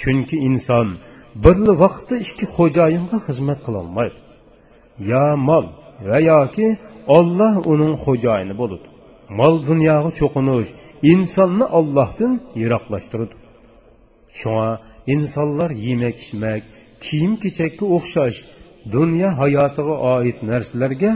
Chunki 0.00 0.36
inson 0.48 0.88
bir 1.44 1.56
vaqtda 1.82 2.14
ikki 2.26 2.46
xo'jayinga 2.56 3.18
xizmat 3.26 3.58
qilolmaydi 3.66 4.18
yo 5.10 5.24
mol 5.48 5.66
va 6.10 6.18
yoki 6.32 6.68
olloh 7.16 7.54
uning 7.72 7.94
xo'jayini 8.04 8.54
bo'ladi. 8.60 8.86
Mol 9.38 9.54
dunyoga 9.70 10.10
cho'qinish 10.20 10.70
insonni 11.12 11.66
ollohdan 11.78 12.32
yiroqlashtiradi 12.60 13.34
shunga 14.40 14.68
insonlar 15.14 15.70
yemak 15.86 16.16
ichmak 16.24 16.62
kiyim 17.04 17.32
kechakka 17.42 17.84
o'xshash 17.96 18.38
dunyo 18.94 19.28
hayotiga 19.40 19.94
oid 20.14 20.38
narsalarga 20.50 21.10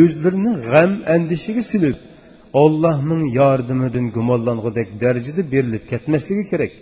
o'zlarini 0.00 0.52
g'am 0.68 0.92
andishiga 1.14 1.62
silib 1.70 1.98
ollohning 2.62 3.22
yordamidan 3.38 4.06
gumonlangudek 4.16 4.88
darajada 5.02 5.42
berilib 5.52 5.84
ketmasligi 5.90 6.44
kerak. 6.52 6.72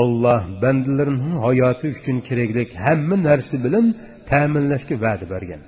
Olloh 0.00 0.42
bandalarining 0.62 1.34
hayoti 1.46 1.86
uchun 1.94 2.16
kerakli 2.28 2.62
hamma 2.86 3.16
narsa 3.28 3.56
bilan 3.64 3.86
ta'minlashga 4.30 4.96
va'da 5.04 5.26
bergan. 5.34 5.62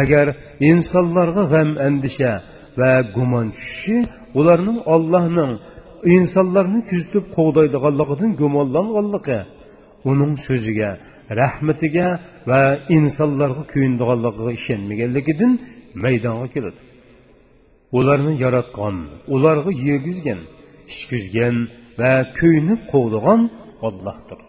Agar 0.00 0.26
insonlarga 0.70 1.44
g'am 1.52 1.70
andisha 1.86 2.32
va 2.80 2.92
gumon 3.14 3.46
tushishi 3.56 3.98
ularning 4.38 4.78
ollohning 4.94 5.52
insonlarni 6.16 6.80
kuzatib 6.90 7.24
qo'g'daydiganligidan 7.36 8.30
gumonlanganligi 8.40 9.38
uning 10.10 10.32
so'ziga 10.46 10.90
rahmatiga 11.40 12.06
va 12.50 12.62
insonlarga 12.96 13.62
kuyindiganligiga 13.72 14.50
ishonmaganligidan 14.58 15.52
maydonga 16.04 16.48
keladi. 16.54 16.80
Ularni 17.98 18.32
yaratgan 18.44 18.96
ularga 19.34 19.70
yegizgan 19.88 20.40
ishkizgan 20.92 21.56
va 22.00 22.12
kuyinib 22.38 22.80
qo'g'digan 22.92 23.40
ollohdir 23.86 24.40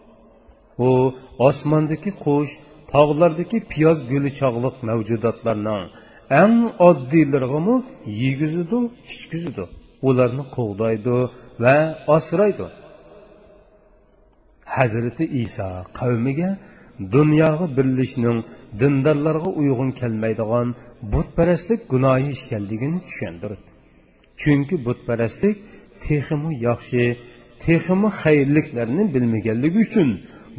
u 0.86 0.88
osmondagi 1.48 2.10
qush 2.24 2.52
tog'lardagi 2.94 3.58
piyoz 3.72 3.98
guli 4.10 4.30
chog'liq 4.40 4.76
mavjudotlarning 4.88 5.84
eng 6.42 6.56
oddiylarg'imi 6.88 7.76
yegizidu 8.22 8.78
ichkizidu 9.12 9.64
ularni 10.08 10.44
qo'g'daydi 10.56 11.16
va 11.64 11.76
osraydi 12.16 12.66
hazrati 14.76 15.24
iso 15.44 15.68
qavmiga 15.98 16.50
dunyoga 17.14 17.66
birlishning 17.76 18.38
dindorlarga 18.80 19.50
uyg'un 19.60 19.90
kelmaydigan 20.00 20.68
butparastlik 21.12 21.80
gunohi 21.92 22.28
ishkanligini 22.36 22.98
tushundirdi 23.08 23.70
chunki 24.40 24.74
butparastlik 24.86 25.56
texmi 26.04 26.52
yaxshi 26.68 27.02
texmi 27.64 28.08
xayrliklarni 28.22 29.04
bilmaganligi 29.14 29.78
uchun 29.86 30.08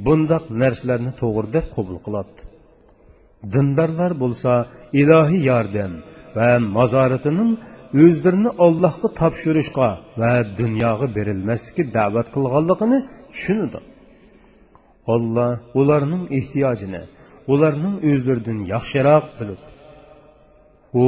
bundoq 0.05 0.43
narsalarni 0.61 1.11
to'g'ri 1.21 1.47
deb 1.55 1.65
qabul 1.75 1.97
qiladi. 2.05 2.33
Dindorlar 3.53 4.11
bo'lsa 4.23 4.51
ilohiy 5.01 5.43
yordam 5.51 5.93
va 6.37 6.49
nazoratining 6.77 7.51
o'zlarini 8.05 8.51
ollohga 8.65 9.09
topshirishga 9.19 9.89
va 10.21 10.31
dunyoga 10.59 11.07
berilmaslikka 11.17 11.83
da'vat 11.97 12.27
qilganligini 12.35 12.99
tushunadi. 13.33 13.79
Olloh 15.13 15.51
ularning 15.81 16.23
ehtiyojini 16.37 17.01
ularning 17.53 17.95
o'zlaridan 18.11 18.59
yaxshiroq 18.73 19.25
bilib 19.39 19.61
u 21.03 21.05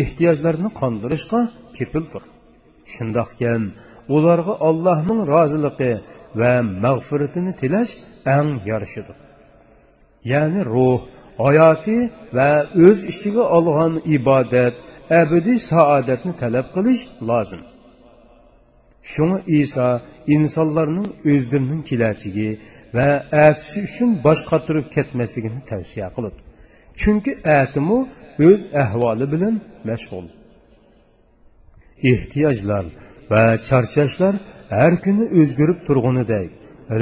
ehtiyojlarni 0.00 0.70
qondirishga 0.80 1.40
kepildir. 1.76 2.24
Shundoqkan 2.94 3.62
ularga 4.16 4.54
allohning 4.68 5.20
roziligi 5.32 5.92
va 6.40 6.52
mag'firatini 6.84 7.52
tilash 7.60 7.92
eng 8.36 8.50
yarishidir. 8.70 9.16
Ya'ni 10.32 10.62
ruh 10.72 11.00
hayoti 11.44 11.98
va 12.36 12.50
o'z 12.86 12.98
ichiga 13.12 13.44
olgan 13.56 13.92
ibodat 14.16 14.74
abadiy 15.20 15.58
saodatni 15.70 16.32
talab 16.42 16.66
qilish 16.76 17.02
lozim. 17.28 17.62
Shunga 19.12 19.38
iso 19.60 19.88
insonlarning 20.36 21.08
o'zlarining 21.32 21.82
kelajagi 21.90 22.50
va 22.96 23.08
atisi 23.46 23.78
uchun 23.88 24.10
bosh 24.26 24.42
qotirib 24.50 24.86
ketmasligini 24.96 25.60
tavsiya 25.70 26.08
qiladi. 26.16 26.38
Chunki 27.00 27.32
atimu 27.60 27.98
o'z 28.48 28.60
ahvoli 28.82 29.26
bilan 29.32 29.54
mashg'ul. 29.88 30.26
Ehtiyojlar 32.12 32.84
va 33.30 33.42
charchashlar 33.68 34.34
har 34.78 34.92
kuni 35.04 35.24
o'zgarib 35.40 35.78
turg'unidek 35.86 36.48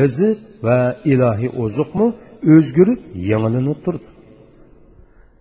rizq 0.01 0.39
va 0.67 0.79
ilohiy 1.13 1.51
oziqmi 1.65 2.07
o'zgarib 2.55 3.01
yangilanib 3.31 3.79
turdi. 3.85 4.09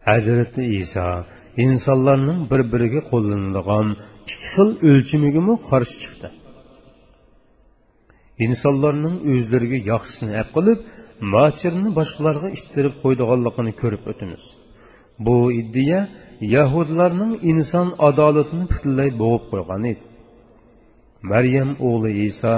Hazrati 0.09 0.63
iso 0.81 1.07
insonlarning 1.65 2.39
bir 2.51 2.61
biriga 2.73 3.01
qo'llanadigan 3.11 3.87
ikki 4.31 4.35
xil 4.53 4.69
o'lchimigami 4.89 5.55
qarshi 5.69 5.95
chiqdi. 6.03 6.29
Insonlarning 8.45 9.15
o'zlariga 9.33 9.79
yaxshisini 9.91 10.33
ap 10.41 10.49
qilib 10.57 10.79
mochirni 11.35 11.89
boshqalarga 11.99 12.49
ittirib 12.57 12.95
qo'ydiganligini 13.03 13.73
ko'rib 13.81 14.03
o'tamiz 14.11 14.43
bu 15.25 15.37
iddiya 15.61 16.01
yahudlarning 16.55 17.33
inson 17.51 17.87
adolatini 18.09 18.65
butunlay 18.71 19.09
bo'g'ib 19.21 19.43
qo'ygan 19.53 19.83
edi. 19.91 20.03
Maryam 21.31 21.69
o'g'li 21.89 22.11
iso 22.29 22.53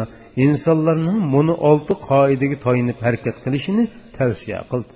insonlarning 0.45 1.19
buni 1.33 1.53
olti 1.69 1.93
qoidaga 2.09 2.57
toyinib 2.65 2.97
harakat 3.05 3.37
qilishini 3.45 3.83
tavsiya 4.17 4.59
qildi. 4.71 4.91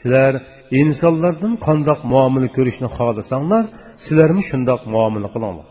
Sizlar 0.00 0.34
insonlardan 0.82 1.54
qandoq 1.66 2.00
muomala 2.12 2.48
ko'rishni 2.56 2.88
xohlasanglar 2.96 3.64
sizlarmi 4.04 4.42
shundoq 4.50 4.80
muomala 4.94 5.28
qilinglar. 5.34 5.66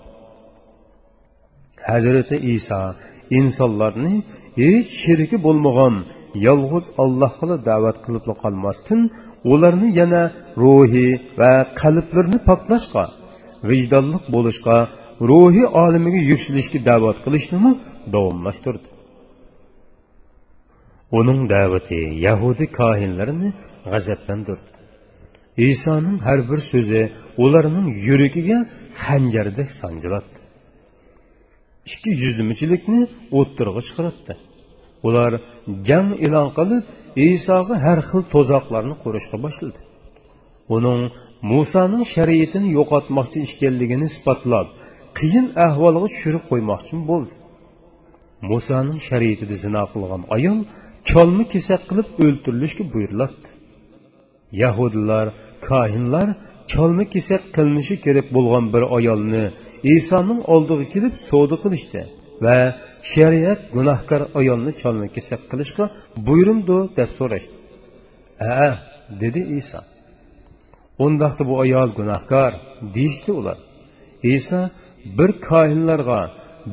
Hazrati 1.89 2.35
iso 2.55 2.81
insonlarni 3.39 4.13
hech 4.61 4.87
sherigi 5.01 5.37
bo'lmagan 5.45 5.95
yolg'iz 6.47 6.85
allohga 7.03 7.55
da'vat 7.69 7.97
qilib 8.05 8.25
qolmasdan 8.43 9.01
ularni 9.51 9.89
yana 9.99 10.23
ruhiy 10.61 11.11
va 11.39 11.53
qalblarini 11.81 12.39
poklashga 12.49 13.05
vijdonliq 13.69 14.23
bo'lishga 14.35 14.77
ruhiy 15.29 15.67
olamiga 15.83 16.21
yuksalishga 16.31 16.79
da'vat 16.89 17.17
qilishnimi 17.25 17.71
davomlashtirdi. 18.13 18.87
Uning 21.19 21.39
da'vati 21.53 21.99
yahudiy 22.27 22.69
kohinlarini 22.79 23.49
g'azablantirdi. 23.91 24.69
Isoning 25.71 26.17
har 26.27 26.39
bir 26.49 26.59
so'zi 26.71 27.01
ularning 27.43 27.87
yuragiga 28.07 28.57
xanjardek 29.03 29.69
sanjiladi 29.81 30.39
ikki 31.93 32.11
yuzlimichilikni 32.23 33.01
o'ttirg'i 33.39 33.81
chiqaratdi 33.87 34.33
ular 35.07 35.31
jang 35.89 36.09
e'lon 36.25 36.49
qilib 36.57 36.83
isoga 37.29 37.75
har 37.85 37.99
xil 38.09 38.21
to'zoqlarni 38.33 38.95
qurishga 39.03 39.37
boshladi. 39.45 39.79
Uning 40.75 41.01
musoning 41.51 42.03
shariatini 42.15 42.69
yo'qotmoqchi 42.77 43.37
ekanligini 43.47 44.05
isbotlab 44.11 44.67
qiyin 45.17 45.47
ahvolga 45.65 46.07
tushirib 46.13 46.43
qo'ymoqchi 46.51 46.95
bo'ldi. 47.09 47.33
Musoning 48.51 48.99
shariatida 49.09 49.55
zino 49.63 49.83
qilgan 49.93 50.23
ayol 50.35 50.59
cholni 51.09 51.45
kesak 51.53 51.81
qilib 51.89 52.07
o'ltirilishga 52.25 52.83
buyuriladi 52.93 53.47
yahudlar 54.63 55.25
kohinlar 55.69 56.27
cholni 56.71 57.05
kesak 57.13 57.41
qilinishi 57.55 57.95
kerak 58.05 58.27
bo'lgan 58.35 58.65
bir 58.73 58.83
ayolni 58.97 59.43
isoning 59.95 60.39
oldiga 60.53 60.85
kelib 60.93 61.13
savdo 61.29 61.55
qilishdi 61.63 62.01
va 62.45 62.57
shariat 63.13 63.61
gunohkor 63.75 64.21
ayolni 64.39 64.71
cholni 64.81 65.07
kesak 65.15 65.41
qilishga 65.51 65.85
buyurimdi 66.27 66.77
deb 66.97 67.09
so'rashdi. 67.17 67.55
Ha 68.43 68.67
dedi 69.21 69.41
iso 69.59 69.81
undaqda 71.05 71.43
bu 71.49 71.55
ayol 71.63 71.89
gunohkor 71.99 72.51
deyishdi 72.95 73.31
ular. 73.39 73.57
Iso 74.37 74.61
bir 75.17 75.29
kohinlarga 75.49 76.21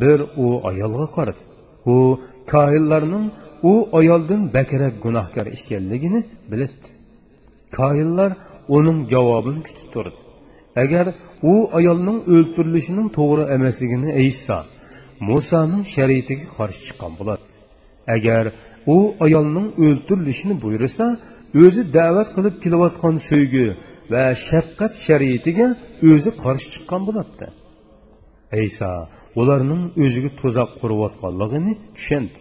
bir 0.02 0.18
u 0.44 0.46
ayolga 0.70 1.06
qaradi 1.16 1.42
u 1.86 2.20
kohinlarning 2.52 3.26
u 3.62 3.88
ayoldan 3.98 4.42
bakrak 4.54 4.94
gunohkor 5.04 5.46
ekanligini 5.56 6.20
biladi. 6.50 6.88
Koinlar 7.76 8.30
uning 8.76 8.98
javobini 9.12 9.60
kutib 9.66 9.88
turdi 9.94 10.20
agar 10.82 11.06
u 11.52 11.54
ayolning 11.78 12.18
o'ltirilishining 12.34 13.08
to'g'ri 13.18 13.44
emasligini 13.56 14.10
aytsa 14.22 14.56
musoning 15.28 15.84
shariatiga 15.94 16.46
qarshi 16.58 16.80
chiqqan 16.86 17.12
bo'ladi. 17.18 17.46
Agar 18.16 18.44
u 18.94 18.98
ayolning 19.26 19.68
o'ltirilishini 19.86 20.54
buyursa 20.64 21.04
o'zi 21.64 21.82
da'vat 21.98 22.28
qilib 22.36 22.56
kelayotgan 22.64 23.16
so'ygi 23.28 23.66
va 24.12 24.24
shafqat 24.48 24.92
shariatiga 25.06 25.66
o'zi 26.10 26.30
qarshi 26.44 26.68
chiqqan 26.74 27.02
bo'ladi. 27.08 27.46
Ayso 28.58 28.90
ularning 29.40 29.82
o'ziga 30.04 30.30
to'zoq 30.40 30.70
qurayotganligini 30.80 31.72
tushundi. 31.96 32.36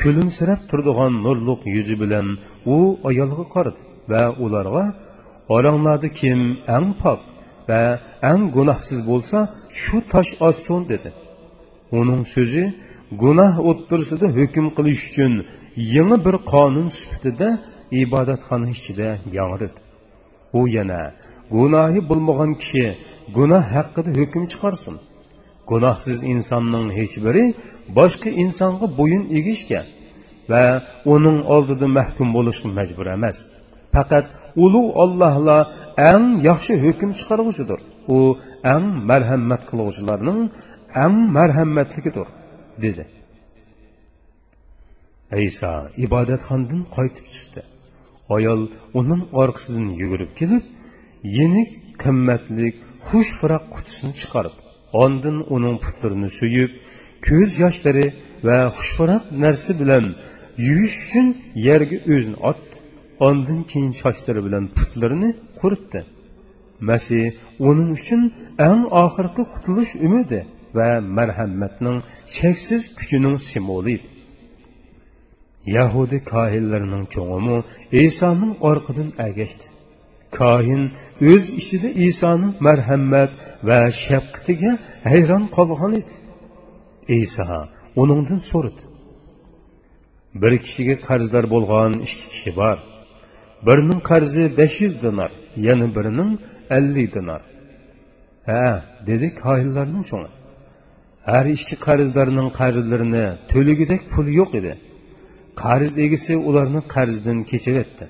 Kulimsirab 0.00 0.60
turadigan 0.70 1.12
nurliq 1.26 1.60
yuzi 1.74 1.94
bilan 2.02 2.26
u 2.74 2.76
ayolga 3.10 3.44
qaradi 3.54 3.80
va 4.10 4.22
ularga 4.44 4.84
oranglarda 5.56 6.08
kim 6.20 6.40
eng 6.76 6.88
pok 7.02 7.20
va 7.68 7.82
eng 8.30 8.42
gunohsiz 8.56 8.98
bo'lsa 9.10 9.38
shu 9.82 9.96
tosh 10.12 10.32
ossin 10.48 10.80
dedi. 10.92 11.10
Uning 11.98 12.22
so'zi 12.34 12.64
gunoh 13.22 13.54
o'ttirsida 13.70 14.26
hukm 14.38 14.66
qilish 14.76 15.02
uchun 15.08 15.32
yangi 15.94 16.16
bir 16.26 16.36
qonun 16.52 16.88
sifatida 16.98 17.48
ibodatxona 18.02 18.68
ichida 18.76 19.08
yangridi 19.38 19.80
u 20.58 20.60
yana 20.76 21.00
gunohi 21.56 22.00
bo'lmagan 22.10 22.52
kishi 22.60 22.84
gunoh 23.36 23.64
haqida 23.74 24.10
hukm 24.18 24.42
chiqarsin. 24.52 24.96
Gunohsiz 25.70 26.18
insonning 26.32 26.86
hech 26.98 27.14
biri 27.26 27.44
boshqa 27.98 28.30
insonga 28.42 28.86
bo'yin 28.98 29.24
egishga 29.38 29.80
va 30.50 30.62
uning 31.14 31.38
oldida 31.54 31.86
mahkum 31.98 32.28
bo'lishga 32.36 32.68
majbur 32.78 33.06
emas. 33.16 33.36
Faqat 33.94 34.26
ulug' 34.64 34.92
ollohla 35.02 35.58
eng 36.10 36.26
yaxshi 36.48 36.72
hukm 36.84 37.10
chiqarg'uchidir 37.18 37.80
u 38.16 38.18
eng 38.74 38.86
marhamat 39.10 39.62
qilg'uvchilarning 39.68 40.40
eng 41.04 41.16
marhamatligidir 41.36 42.28
dedi. 42.84 43.04
Iso 45.48 45.72
ibodatxondan 46.04 46.82
qaytib 46.96 47.26
chiqdi. 47.34 47.60
Ayol 48.36 48.60
uning 49.00 49.22
orqasidan 49.42 49.88
yugurib 50.00 50.30
kelib 50.40 50.64
yenik 51.38 51.70
qimmatlik 52.02 52.74
xush 53.08 53.32
qutisini 53.74 54.14
chiqarib 54.22 54.56
ondin 55.04 55.36
uning 55.56 55.76
putlarini 55.84 56.30
suyib 56.38 56.70
ko'z 57.26 57.50
yoshlari 57.64 58.06
va 58.46 58.58
xushfiroq 58.76 59.24
narsa 59.44 59.72
bilan 59.80 60.04
yuvish 60.66 60.96
uchun 61.04 61.26
yerga 61.68 61.98
o'zini 62.14 62.38
otdi 62.50 62.74
ondan 63.28 63.60
keyin 63.70 63.92
sochlari 64.02 64.40
bilan 64.46 64.64
putlarini 64.76 65.30
quritdi. 65.60 66.00
Masih 66.88 67.24
uning 67.68 67.90
uchun 67.98 68.22
eng 68.68 68.82
oxirgi 69.02 69.42
qutulish 69.52 69.92
umidi 70.06 70.40
va 70.76 70.88
marhamatning 71.16 71.98
cheksiz 72.36 72.82
kuchining 72.98 73.36
simvoli. 73.48 73.96
Edi 73.98 74.16
yahudi 75.76 76.18
kohinlarining 76.32 77.04
cho'ngimi 77.14 77.56
isoning 78.04 78.52
orqidan 78.70 79.08
agashdi. 79.28 79.66
Kohin 80.38 80.82
o'z 81.32 81.44
ichida 81.60 81.88
isoni 82.08 82.48
marhamat 82.66 83.32
va 83.68 83.80
shafqatiga 84.04 84.72
hayron 85.12 85.44
qolgan 85.56 85.92
edi. 86.00 86.14
Iso 87.22 87.44
uningdan 88.02 88.40
so'radi. 88.50 88.82
Bir 90.42 90.52
kishiga 90.64 90.96
qarzdor 91.08 91.44
bo'lgan 91.54 91.92
ikki 92.06 92.26
kishi 92.32 92.50
bor. 92.60 92.76
Birining 93.66 94.00
qarzi 94.10 94.42
besh 94.58 94.76
yuz 94.84 94.94
dinar 95.04 95.30
yana 95.68 95.86
birining 95.96 96.32
ellik 96.76 97.08
dinar. 97.16 97.42
Ha 98.48 98.66
dedi 99.08 99.26
kohinlarning 99.42 100.04
cho'ngi. 100.10 100.30
Har 101.30 101.46
ikki 101.56 101.76
qarzdorning 101.86 102.48
qarzlarini 102.60 103.26
to'ligidek 103.52 104.02
pul 104.12 104.26
yo'q 104.40 104.50
edi. 104.60 104.74
Qarz 105.62 105.92
egisi 106.06 106.34
ularni 106.48 106.80
qarzdan 106.94 107.38
kechiryapti 107.50 108.06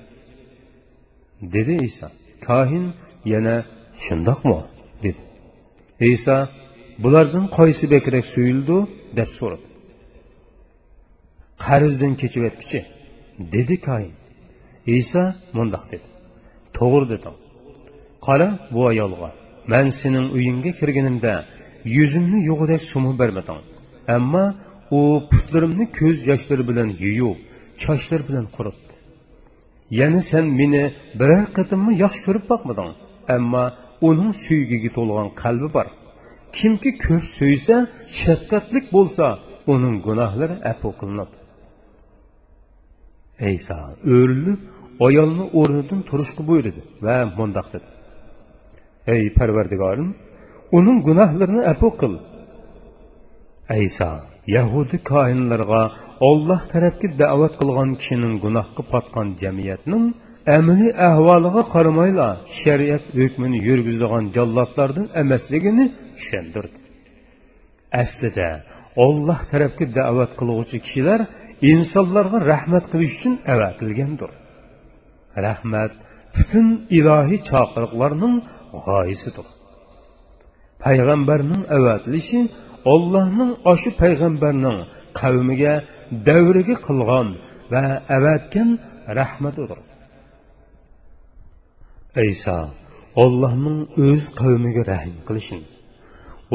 dedi 1.41 1.75
iso 1.89 2.07
kohin 2.47 2.85
yana 3.33 3.55
shundoqmi? 4.05 4.59
dedi. 5.03 5.21
Iso 5.99 6.37
bulardan 7.03 7.45
qaysi 7.57 7.85
bekrak 7.93 8.25
suyuldi? 8.33 8.77
deb 9.17 9.29
so'radi. 9.39 9.65
Qarzdan 11.65 12.13
kechiryotguchi 12.21 12.79
dedi 13.53 13.75
kohin 13.87 14.13
iso 14.99 15.23
mundoq 15.57 15.83
dedi. 15.91 16.07
To'g'ri 16.77 17.05
deding 17.13 17.37
qara 18.27 18.47
bu 18.73 18.81
ayolga 18.91 19.29
man 19.71 19.87
sening 20.01 20.27
uyingga 20.37 20.71
kirganimda 20.79 21.33
yuzimni 21.97 22.39
yo'g'idek 22.49 22.81
sumi 22.91 23.11
bermading 23.21 23.61
ammo 24.15 24.45
u 24.99 25.01
putlarimni 25.31 25.85
ko'z 25.99 26.17
yoshlari 26.29 26.63
bilan 26.69 26.89
yuyib 27.03 27.39
chochlar 27.83 28.21
bilan 28.29 28.45
quritdi 28.55 28.86
yana 29.99 30.21
sen 30.29 30.45
meni 30.59 30.83
biror 31.19 31.45
qatimmi 31.57 31.91
yaxshi 32.03 32.21
ko'rib 32.27 32.45
boqmading? 32.51 32.91
Ammo 33.35 33.63
uning 34.09 34.31
suygiga 34.45 34.89
to'lgan 34.97 35.27
qalbi 35.41 35.67
bor. 35.75 35.87
Kimki 36.57 36.91
ko'p 37.05 37.23
so'ysa 37.37 37.75
shafqatlik 38.21 38.85
bo'lsa 38.95 39.25
uning 39.73 39.95
gunohlari 40.07 40.55
afu 40.71 40.89
qilinadi 40.99 41.35
ayso 43.49 43.77
o'rilib 44.15 44.59
ayolni 45.07 45.45
o'rnidan 45.59 46.01
turishga 46.09 46.41
buyurdi 46.49 46.81
va 47.05 47.15
mundoq 47.39 47.67
dedi. 47.73 47.87
Ey 49.13 49.23
parvardigorim 49.37 50.09
uning 50.77 50.97
gunohlarini 51.07 51.61
afu 51.73 51.89
qil. 52.01 52.13
Ayso 53.77 54.09
yahudi 54.55 54.97
koinlarga 55.11 55.81
olloh 56.29 56.61
tarafga 56.73 57.07
da'vat 57.21 57.53
qilgan 57.59 57.89
kishining 57.99 58.35
gunohga 58.45 58.83
potgan 58.93 59.27
jamiyatning 59.41 60.05
amili 60.57 60.89
ahvoliga 61.09 61.61
qaramayla 61.73 62.27
shariat 62.61 63.05
hukmini 63.19 63.59
yurgizadigan 63.67 64.25
jallodlardan 64.35 65.07
emasligini 65.21 65.85
tushundirdi 66.17 66.77
aslida 68.01 68.49
olloh 69.05 69.39
tarafga 69.51 69.85
da'vat 69.99 70.31
qiluvchi 70.39 70.77
kishilar 70.85 71.19
insonlarga 71.71 72.37
rahmat 72.51 72.85
qilish 72.91 73.15
uchun 73.17 73.33
avatilgandir. 73.53 74.31
Rahmat 75.45 75.91
butun 76.35 76.67
ilohiy 76.97 77.39
chaqiriqlarning 77.49 78.35
g'oyisidir. 78.85 79.47
Payg'ambarning 80.83 81.63
avatilishi 81.77 82.39
ollohning 82.93 83.51
oshu 83.71 83.89
payg'ambarning 84.01 84.77
qavmiga 85.19 85.73
davriga 86.27 86.75
qilgan 86.87 87.27
va 87.73 87.85
avatgan 88.17 88.69
rahmatidir. 89.19 89.79
Iso 92.33 92.59
ollohning 93.23 93.79
o'z 94.07 94.23
qavmiga 94.41 94.83
rahm 94.91 95.15
qilishini 95.27 95.67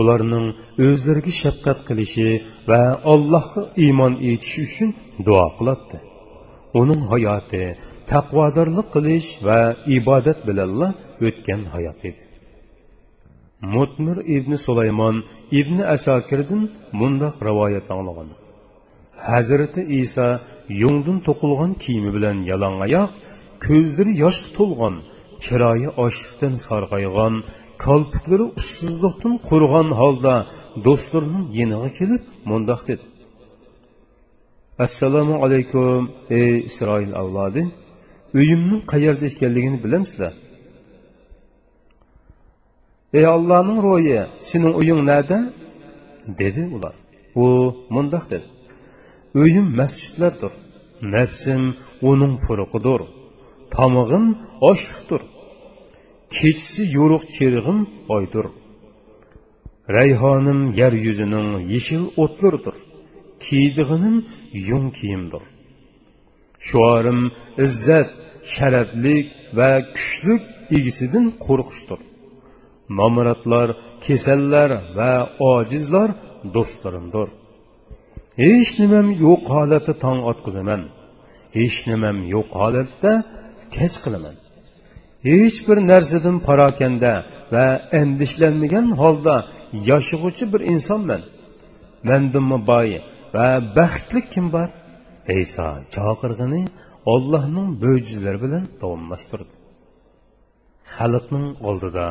ularning 0.01 0.47
o'zlariga 0.87 1.33
shafqat 1.43 1.79
qilishi 1.89 2.29
va 2.71 2.83
allohga 3.13 3.63
iymon 3.85 4.15
etishi 4.31 4.61
uchun 4.69 4.91
duo 5.27 5.47
qiladi 5.59 5.99
uning 6.81 7.03
hayoti 7.13 7.65
taqvodorlik 8.13 8.89
qilish 8.95 9.29
va 9.47 9.61
ibodat 9.99 10.39
bilanla 10.49 10.89
o'tgan 11.27 11.61
hayot 11.75 12.01
edi. 12.11 12.23
Mutmir 13.75 14.17
ibn 14.37 14.53
sulaymon 14.65 15.17
ibn 15.61 15.79
asokirdan 15.95 16.63
mundoq 17.01 17.35
rivoyat 17.49 17.87
anglagan. 17.95 18.29
Hazrati 19.29 19.83
iso 20.03 20.29
yungdin 20.83 21.19
to'qilgan 21.27 21.73
kiyimi 21.83 22.11
bilan 22.17 22.37
yalangoyoq 22.51 23.11
ko'zlari 23.67 24.13
yoshga 24.25 24.49
to'lgan 24.59 24.95
chiroyi 25.45 25.89
ochlikdan 26.05 26.55
sarg'aygan 26.67 27.35
kolpuklari 27.85 28.47
ussizlikdan 28.61 29.35
qurg'an 29.49 29.89
holda 30.01 30.35
do'stlarining 30.87 31.47
yeniga 31.59 31.89
kelib 31.99 32.23
mundoq 32.51 32.81
dedi. 32.89 33.05
Assalomu 34.87 35.35
alaykum 35.45 36.01
ey 36.41 36.55
isroil 36.71 37.13
avlodi. 37.23 37.63
Uyimning 38.39 38.83
qayerda 38.93 39.25
ekanligini 39.33 39.79
bilamsizlar? 39.85 40.33
Ey 43.19 43.25
allohning 43.35 43.81
ro'yi 43.89 44.21
sening 44.49 44.75
uying 44.81 45.01
nada? 45.11 45.39
Dedi 46.41 46.63
ular. 46.77 46.95
U 47.43 47.47
mundoq 47.95 48.25
dedi. 48.33 48.49
Uyim 49.43 49.67
masjidlardir. 49.81 50.53
Nafsim 51.15 51.63
uning 52.11 52.35
furuqidir. 52.45 53.01
Tomog'im 53.75 54.25
ochliqdir 54.71 55.23
kechisi 56.37 56.83
yo'ruq 56.97 57.25
cherig'im 57.35 57.79
oydir. 58.17 58.47
Rayhonim 59.97 60.61
yer 60.81 60.95
yuzining 61.07 61.49
yeshil 61.73 62.05
o'tlaridir. 62.23 62.77
Kiydig'inim 63.45 64.17
yung 64.71 64.87
kiyimdir. 64.99 65.45
Shuorim 66.69 67.21
izzat 67.65 68.09
sharaflik 68.55 69.27
va 69.59 69.71
kuchlik 69.97 70.43
egisidan 70.77 71.27
qo'rqishdir. 71.47 72.01
Nomratlar 72.99 73.69
kasallar 74.07 74.71
va 74.99 75.13
ojizlar 75.53 76.09
do'stlarimdir. 76.55 77.29
Hech 78.43 78.71
nimam 78.81 79.07
yo'q 79.25 79.43
holatda 79.55 79.93
tong 80.05 80.21
otqizaman. 80.31 80.83
Hech 81.59 81.79
nimam 81.91 82.17
yo'q 82.35 82.49
holatda 82.61 83.13
kech 83.77 83.97
qilaman. 84.05 84.37
Hech 85.29 85.59
bir 85.67 85.79
narsadan 85.91 86.37
parokanda 86.49 87.13
va 87.55 87.67
andishlanmagan 88.01 88.87
holda 89.01 89.35
yashag'uvchi 89.91 90.45
bir 90.53 90.61
insonman. 90.73 91.23
Mandimmi 92.09 92.59
boy 92.71 92.89
va 93.35 93.49
baxtli 93.79 94.21
kim 94.33 94.47
bor? 94.55 94.69
Iso 95.43 95.69
chaqirg'ini 95.95 96.63
ollohning 97.13 97.69
mo'jizalari 97.83 98.39
bilan 98.45 98.65
davomlashtirdi. 98.83 99.53
Xalqning 100.95 101.47
oldida 101.69 102.07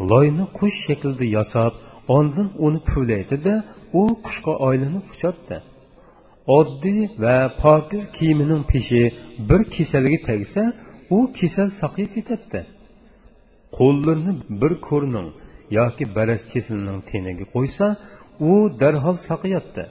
loyni 0.00 0.44
qush 0.58 0.78
shaklida 0.86 1.26
yasab 1.38 1.72
oldin 2.16 2.48
uni 2.66 2.80
puvlaydida 2.90 3.54
u 4.00 4.02
qushga 4.24 4.52
aylanib 4.68 5.04
uchatdi 5.14 5.56
oddiy 6.58 7.00
va 7.22 7.36
pokiz 7.62 8.02
kiyimining 8.16 8.62
peshi 8.72 9.02
bir 9.48 9.60
kasalga 9.74 10.18
tegsa 10.28 10.62
u 11.16 11.18
kasal 11.38 11.68
saqiyib 11.80 12.10
ketadi 12.16 12.60
qo'llarini 13.78 14.32
bir 14.60 14.72
ko'rning 14.88 15.28
yoki 15.78 16.04
baras 16.16 16.42
kesilning 16.52 17.00
teniga 17.10 17.46
qo'ysa 17.54 17.86
u 18.50 18.52
darhol 18.80 19.16
saqiyatdi 19.30 19.84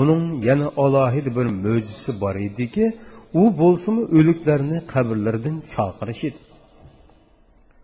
uning 0.00 0.24
yana 0.48 0.66
alohida 0.84 1.30
bir 1.38 1.46
mo'jizasi 1.64 2.12
bor 2.22 2.36
ediki 2.48 2.86
u 3.40 3.42
bo'lsimi 3.60 4.02
o'liklarni 4.18 4.78
qabrlaridan 4.92 5.56
chaqirish 5.74 6.22
edi. 6.28 6.40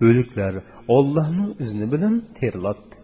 O'liklar 0.07 0.55
ollohning 0.97 1.51
izni 1.65 1.87
bilan 1.93 2.15
terlatdi 2.39 2.97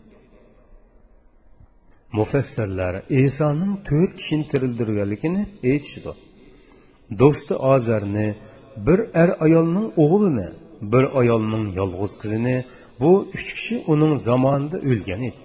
mufassirlar 2.18 2.94
esoning 3.22 3.72
to'rt 3.88 4.12
kishini 4.18 4.44
tirildirganligini 4.50 5.42
aytishdi. 5.70 6.12
Do'sti 7.20 7.54
ozarni 7.72 8.28
bir 8.87 8.98
er 9.22 9.30
ayolning 9.46 9.88
o'g'lini 10.04 10.48
bir 10.92 11.04
ayolning 11.20 11.64
yolg'iz 11.78 12.12
qizini 12.22 12.57
bu 13.00 13.11
uch 13.37 13.48
kishi 13.57 13.76
uning 13.92 14.12
zamonida 14.28 14.78
o'lgan 14.90 15.22
edi. 15.28 15.40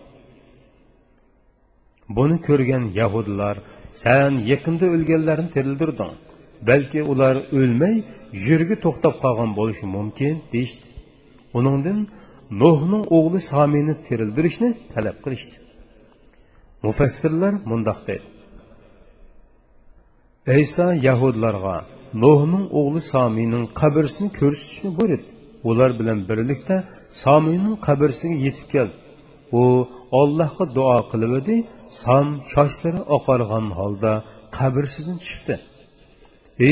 Buni 2.18 2.38
ko'rgan 2.48 2.84
yahudlar 3.00 3.56
san 4.04 4.32
yaqinda 4.52 4.86
o'lganlarni 4.96 5.50
tirildirding 5.56 6.14
balki 6.70 7.02
ular 7.12 7.36
o'lmay 7.60 7.96
yurgi 8.48 8.76
to'xtab 8.86 9.16
qolgan 9.24 9.52
bo'lishi 9.60 9.86
mumkin 9.98 10.34
deyishdi. 10.54 10.89
Uningdan 11.58 12.00
nuhning 12.62 13.04
o'g'li 13.18 13.40
somiyni 13.52 13.94
tirildirishni 14.06 14.70
talab 14.94 15.18
qilishdi. 15.24 15.56
Mufassirlar 16.86 17.54
mundoq 17.72 18.00
deydi 18.10 18.28
ayso 20.56 20.86
yahudlarga 21.08 21.76
nuhning 22.24 22.66
o'g'li 22.80 23.02
somiyning 23.14 23.66
qabrsini 23.82 24.30
ko'rsatishni 24.40 24.90
buyurdi 25.00 25.30
ular 25.70 25.92
bilan 26.00 26.20
birlikda 26.30 26.76
somiyning 27.24 27.76
qabrsiga 27.88 28.38
yetib 28.46 28.68
keldi. 28.74 28.96
U 29.62 29.64
ollohga 30.20 30.66
duo 30.78 30.98
qilib 31.12 31.34
edi 31.42 31.56
som 32.02 32.28
sochlari 32.54 33.02
oqargan 33.18 33.68
holda 33.80 34.12
qabrsidan 34.58 35.18
chiqdi. 35.28 35.56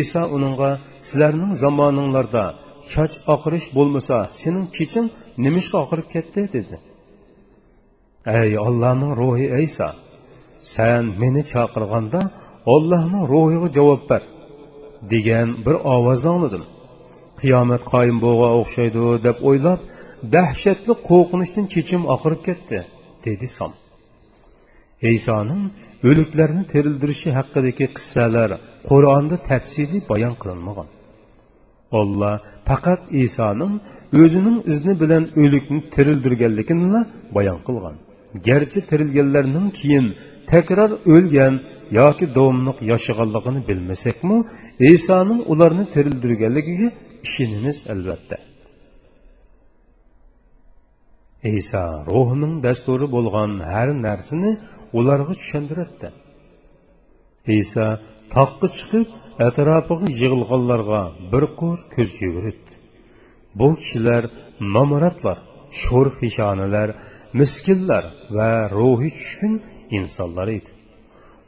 Iso 0.02 0.22
uningga 0.36 0.72
sizlarning 1.08 1.54
zamoninglarda 1.64 2.46
choch 2.92 3.16
oqirish 3.34 3.68
bo'lmasa 3.78 4.18
sening 4.42 4.66
cheching 4.76 5.08
nimishga 5.44 5.78
oqirib 5.84 6.08
ketdi 6.16 6.42
dedi. 6.56 6.76
Ey 8.40 8.52
ollohning 8.68 9.14
ruhi 9.22 9.48
ayso 9.60 9.90
san 10.74 11.04
meni 11.22 11.42
chaqirganda 11.54 12.22
ollohning 12.74 13.24
ruhiga 13.34 13.68
javob 13.78 14.02
ber 14.10 14.22
degan 15.14 15.48
bir 15.66 15.76
ovozni 15.96 16.30
angladim 16.36 16.64
qiyomat 17.42 17.84
qoyim 17.94 18.18
bo'lg'a 18.26 18.50
o'xshaydi 18.62 19.02
deb 19.28 19.38
o'ylab 19.50 19.80
dahshatli 20.36 20.94
qo'rqinishdan 21.10 21.66
chechim 21.74 22.02
oqirib 22.16 22.42
ketdi 22.48 22.80
dedi 23.26 23.48
som. 23.58 23.72
Eysoning 25.10 25.64
o'liklarni 26.10 26.64
terildirishi 26.74 27.30
haqidagi 27.38 27.88
qissalar 27.98 28.50
qur'onda 28.90 29.36
tafsiliy 29.50 30.02
bayon 30.12 30.36
qilinmagan. 30.42 30.88
Olloh 32.00 32.36
faqat 32.70 33.02
isoning 33.24 33.74
o'zining 34.22 34.58
izni 34.72 34.94
bilan 35.02 35.24
o'likni 35.42 35.80
tirildirganligini 35.94 37.02
bayon 37.36 37.60
qilgan. 37.68 37.96
Garchi 38.48 38.80
tirilganlarning 38.90 39.68
keyin 39.80 40.06
takror 40.52 40.92
o'lgan 41.14 41.54
yoki 42.00 42.26
davomliq 42.38 42.78
yashaganligini 42.92 43.62
bilmasakmi 43.70 44.38
isoning 44.96 45.40
ularni 45.52 45.86
tirildirganligiga 45.94 46.88
ishonamiz 47.26 47.78
albatta. 47.94 48.38
Iso 51.60 51.84
ruhning 52.10 52.54
dasturi 52.66 53.08
bo'lgan 53.16 53.52
har 53.72 53.90
narsani 54.08 54.52
ularga 55.00 55.34
tushuntiradi 55.42 56.10
iso 57.62 57.86
toqqa 58.36 58.68
chiqib 58.78 59.08
atrofiga 59.46 60.08
yig'ilganlarga 60.22 61.02
bir 61.32 61.44
qo'r 61.60 61.80
ko'z 61.96 62.12
yugurdi 62.24 62.74
bu 63.60 63.70
kishilar 63.82 64.24
nomuratlar 64.76 65.38
sho'r 65.82 66.08
peshonalar 66.20 66.90
miskinlar 67.40 68.04
va 68.38 68.52
ruhi 68.78 69.10
tushkun 69.18 69.54
insonlar 70.00 70.48
edi 70.58 70.72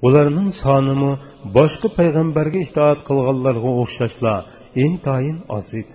ularning 0.08 0.50
sonimi 0.64 1.12
boshqa 1.58 1.88
payg'ambarga 2.00 2.60
itoat 2.68 3.00
qilganlarga 3.08 3.72
o'xshashla 3.82 4.34
intayin 4.86 5.38
oz 5.58 5.70
edi. 5.80 5.94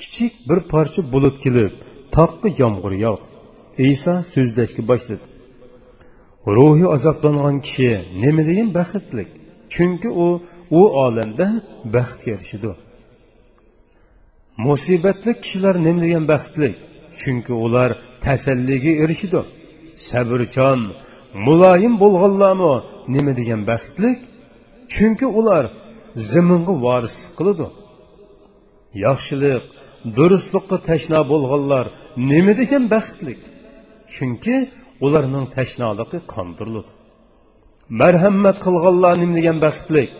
Kichik 0.00 0.32
bir 0.48 0.58
parcha 0.72 1.02
bulut 1.12 1.36
kelib 1.44 1.72
toqqa 2.16 2.48
yomg'ir 2.62 2.94
yog'di. 3.04 3.26
Iso 3.92 4.14
so'zlashga 4.32 4.82
boshladi. 4.90 5.26
Ruhi 6.56 6.86
azoblangan 6.96 7.56
kishi 7.66 7.90
nima 8.22 8.42
deyin 8.48 8.68
baxtlik? 8.78 9.30
Chunki 9.72 10.08
u 10.26 10.28
u 10.78 10.80
olamda 11.04 11.46
baxtga 11.94 12.28
erishidi 12.36 12.72
musibatli 14.66 15.32
kishilar 15.42 15.74
nima 15.86 16.00
degan 16.04 16.24
baxtli 16.32 16.70
chunki 17.20 17.52
ular 17.66 17.90
tasalliga 18.24 18.92
erishidi 19.04 19.40
sabrchan 20.08 20.80
muloyim 21.46 21.94
bo'lganlarmi 22.02 22.74
nima 23.14 23.32
degan 23.40 23.60
baxtlik 23.70 24.18
chunki 24.94 25.26
ular 25.40 25.64
ziminga 26.30 26.74
vorislik 26.86 27.32
qiladi. 27.38 27.66
Yaxshilik 29.06 29.62
durustlikqa 30.16 30.76
tashno 30.88 31.20
bo'lganlar 31.32 31.86
nima 32.30 32.52
degan 32.60 32.84
baxtlik 32.94 33.40
chunki 34.14 34.56
ularning 35.06 35.46
tashnoligi 35.56 36.18
qondiriladi 36.32 36.90
marhamat 38.00 38.56
qilganlar 38.64 39.14
nima 39.22 39.34
degan 39.38 39.58
baxtlik. 39.64 40.10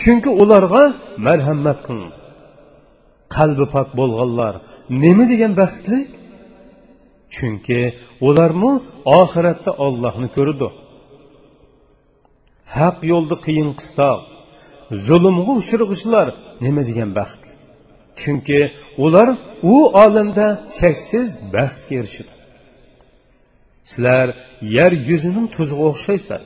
Chunki 0.00 0.30
ularga 0.42 0.84
marhamat 1.26 1.78
qiling 1.86 2.12
qalbi 3.34 3.66
pok 3.74 3.88
bo'lganlar 3.98 4.54
nima 5.02 5.24
degan 5.32 5.52
baxtli 5.60 6.00
chunki 7.34 7.80
ularmi 8.28 8.72
oxiratda 9.20 9.72
ollohni 9.86 10.28
ko'rdi. 10.36 10.68
Haq 12.76 12.96
yo'lda 13.12 13.36
qiyin 13.46 13.70
qistoq 13.78 14.20
zulmga 15.06 15.52
uchirg'ichlar 15.60 16.28
nima 16.64 16.82
degan 16.90 17.10
baxt? 17.18 17.42
Chunki 18.20 18.60
ular 19.04 19.28
u 19.72 19.76
olamda 20.04 20.46
cheksiz 20.78 21.28
baxtga 21.54 21.94
erishadi. 22.00 22.32
Sizlar 23.90 24.28
yer 24.76 24.92
yuzining 25.08 25.46
tuziga 25.56 25.82
o'xshaysizlar 25.90 26.42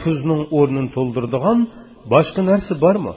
tuzning 0.00 0.42
o'rnini 0.58 0.90
to'ldiradigan 0.96 1.58
boshqa 2.12 2.42
narsa 2.50 2.74
bormi? 2.84 3.14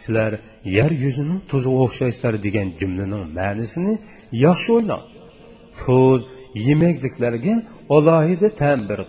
Sizlar 0.00 0.32
yer 0.76 0.92
yuzini 1.04 1.36
tuziga 1.50 1.78
o'xshaysizlar 1.84 2.34
degan 2.46 2.68
jumlaning 2.80 3.24
ma'nisini 3.38 3.94
yaxshi 4.46 4.68
o'ylang. 4.76 5.04
Tuz 5.80 6.20
yemakliklarga 6.66 7.54
alohida 7.96 8.48
ta'm 8.60 8.80
bir 8.90 9.00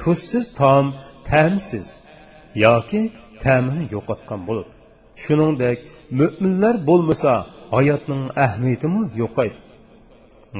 tuzsiz 0.00 0.44
taom 0.60 0.86
ta'msiz 1.30 1.86
yoki 2.66 3.02
ta'mini 3.42 3.84
yo'qotgan 3.94 4.40
bo'ladi 4.48 4.70
shuningdek 5.24 5.78
mo'minlar 6.20 6.74
bo'lmasa 6.88 7.32
hayotning 7.76 8.22
ahamiyatimi 8.44 9.02
yo'qaydi 9.22 9.58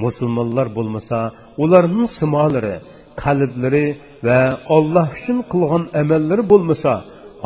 musulmonlar 0.05 0.67
bo'lmasa 0.79 1.19
ularning 1.63 2.09
simolari 2.19 2.77
qalblari 3.23 3.87
va 4.27 4.41
olloh 4.77 5.09
uchun 5.19 5.39
qilgan 5.53 5.85
amallari 6.01 6.45
bo'lmasa 6.53 6.93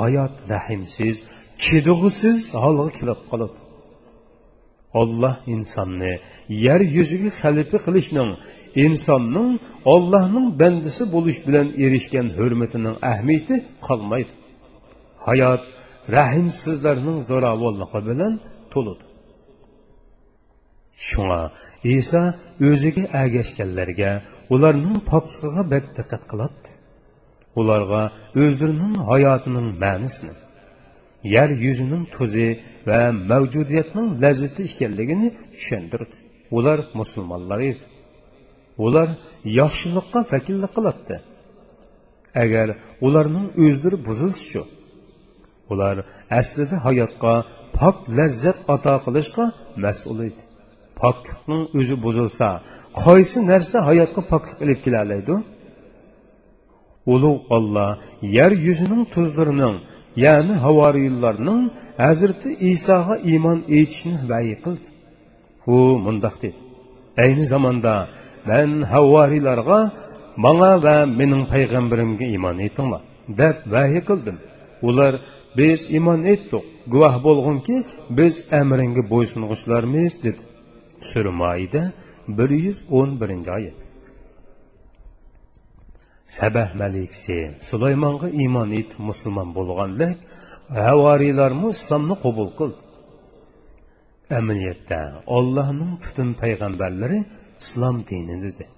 hayot 0.00 0.34
rahimsiz 0.52 1.16
chidug'isiz 1.64 2.38
holga 2.62 2.88
kelib 2.98 3.20
qoladi 3.30 3.56
olloh 5.00 5.34
insonni 5.54 6.12
yer 6.66 6.80
yuziga 6.96 7.30
xalifa 7.40 7.78
qilishning 7.86 8.30
insonning 8.84 9.50
ollohning 9.94 10.46
bandisi 10.60 11.04
bo'lish 11.14 11.38
bilan 11.46 11.66
erishgan 11.84 12.26
hurmatining 12.38 12.96
ahamiyati 13.10 13.56
qolmaydi. 13.86 14.32
Hayot 15.26 15.62
rahimsizlarning 16.16 17.18
zo'ravonligi 17.30 18.00
bilan 18.08 18.32
to'ladi. 18.72 19.04
Shunga 21.08 21.42
iso 21.96 22.22
o'ziga 22.68 23.04
agashganlarga 23.22 24.10
ularning 24.54 24.98
pokligiga 25.10 25.62
bak 25.72 25.84
diqqat 25.96 26.22
qiladi. 26.30 26.68
Ularga 27.60 28.02
o'zlarining 28.42 28.94
hayotining 29.10 29.68
ma'nisini 29.82 30.34
yer 31.34 31.50
yuzining 31.64 32.04
tuzi 32.14 32.48
va 32.88 33.00
mavjudiyatning 33.30 34.08
lazzati 34.22 34.62
ekanligini 34.70 35.28
tushundirdi 35.54 36.16
ular 36.56 36.78
musulmonlar 37.00 37.60
edi. 37.70 37.84
Ular 38.86 39.08
yaxshilikqa 39.60 40.20
vakillik 40.32 40.72
qiladi. 40.76 41.16
Agar 42.44 42.68
ularning 43.06 43.46
o'zlari 43.64 43.98
buzilsichu 44.08 44.62
ular 45.72 45.96
aslida 46.40 46.76
hayotga 46.86 47.34
pok 47.78 47.96
lazzat 48.18 48.58
ato 48.74 48.94
qilishga 49.04 49.44
mas'ul 49.84 50.18
edi 50.28 50.40
poklikning 51.02 51.62
o'zi 51.78 51.96
buzilsa 52.04 52.48
qaysi 53.04 53.38
narsa 53.50 53.76
hayotga 53.88 54.22
poklik 54.32 54.58
ilib 54.64 54.78
kelaoladi 54.84 55.34
ulug' 57.14 57.42
olloh 57.56 57.90
yer 58.36 58.52
yuzining 58.66 59.02
tuzlarining 59.14 59.76
ya'ni 60.24 60.54
havoriylarning 60.64 61.62
hazrati 62.04 62.50
isoga 62.72 63.14
iymon 63.30 63.58
etishni 63.78 64.16
vayi 64.30 64.54
qildi. 64.64 64.88
U 65.74 65.76
mundoq 66.04 66.34
dedi 66.42 66.58
ayni 67.22 67.44
zamonda 67.52 67.94
man 68.50 68.70
havoriylarga 68.92 69.80
manga 70.44 70.72
va 70.84 70.96
mening 71.18 71.44
payg'ambarimga 71.52 72.26
iymon 72.34 72.56
etinglar 72.66 73.02
deb 73.40 73.56
vahiy 73.74 74.02
qildim. 74.08 74.36
Ular 74.88 75.12
biz 75.58 75.78
iymon 75.96 76.20
etdik 76.32 76.64
guvoh 76.92 77.14
bo'lgunki 77.26 77.76
biz 78.18 78.34
amringga 78.60 79.02
bo'ysungichlarmiz 79.12 80.12
dedi. 80.26 80.42
Сүрі 81.00 81.32
111. 82.28 83.48
айы. 83.48 83.70
Сәбәх 86.30 86.74
мәліксе, 86.78 87.36
Сулайманғы 87.64 88.28
иман 88.44 88.74
ет 88.76 88.98
мұсылман 89.00 89.54
болған 89.56 89.96
лек, 89.98 90.20
әварилар 90.68 91.56
мұ 91.56 91.72
ұсламны 91.72 92.18
қобыл 92.22 92.52
қылды 92.60 92.86
Әмініетті 94.30 95.00
аллаһның 95.38 95.96
бүтін 96.04 96.36
пайғамбәрлері 96.38 97.24
ұслам 97.58 98.04
дейінілді. 98.06 98.68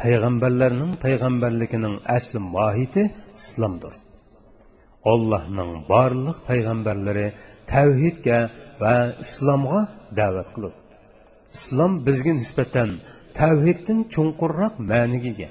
Пайғамбәрлерінің 0.00 0.96
пайғамбарлығының 1.04 2.00
әсілі 2.16 2.42
мұахиті 2.48 3.06
ұсламдыр. 3.36 3.94
Аллахның 5.06 5.84
барлық 5.86 6.42
пайғамбарлары 6.48 7.30
тәухидге 7.70 8.44
ва 8.82 8.94
ұсламға 9.22 9.86
дәвет 10.16 10.56
қылды 10.56 10.79
islom 11.56 11.92
bizga 12.06 12.32
nisbatan 12.40 12.90
tavhiddan 13.38 13.98
chunqurroq 14.14 14.74
ma'niga 14.90 15.30
ega. 15.34 15.50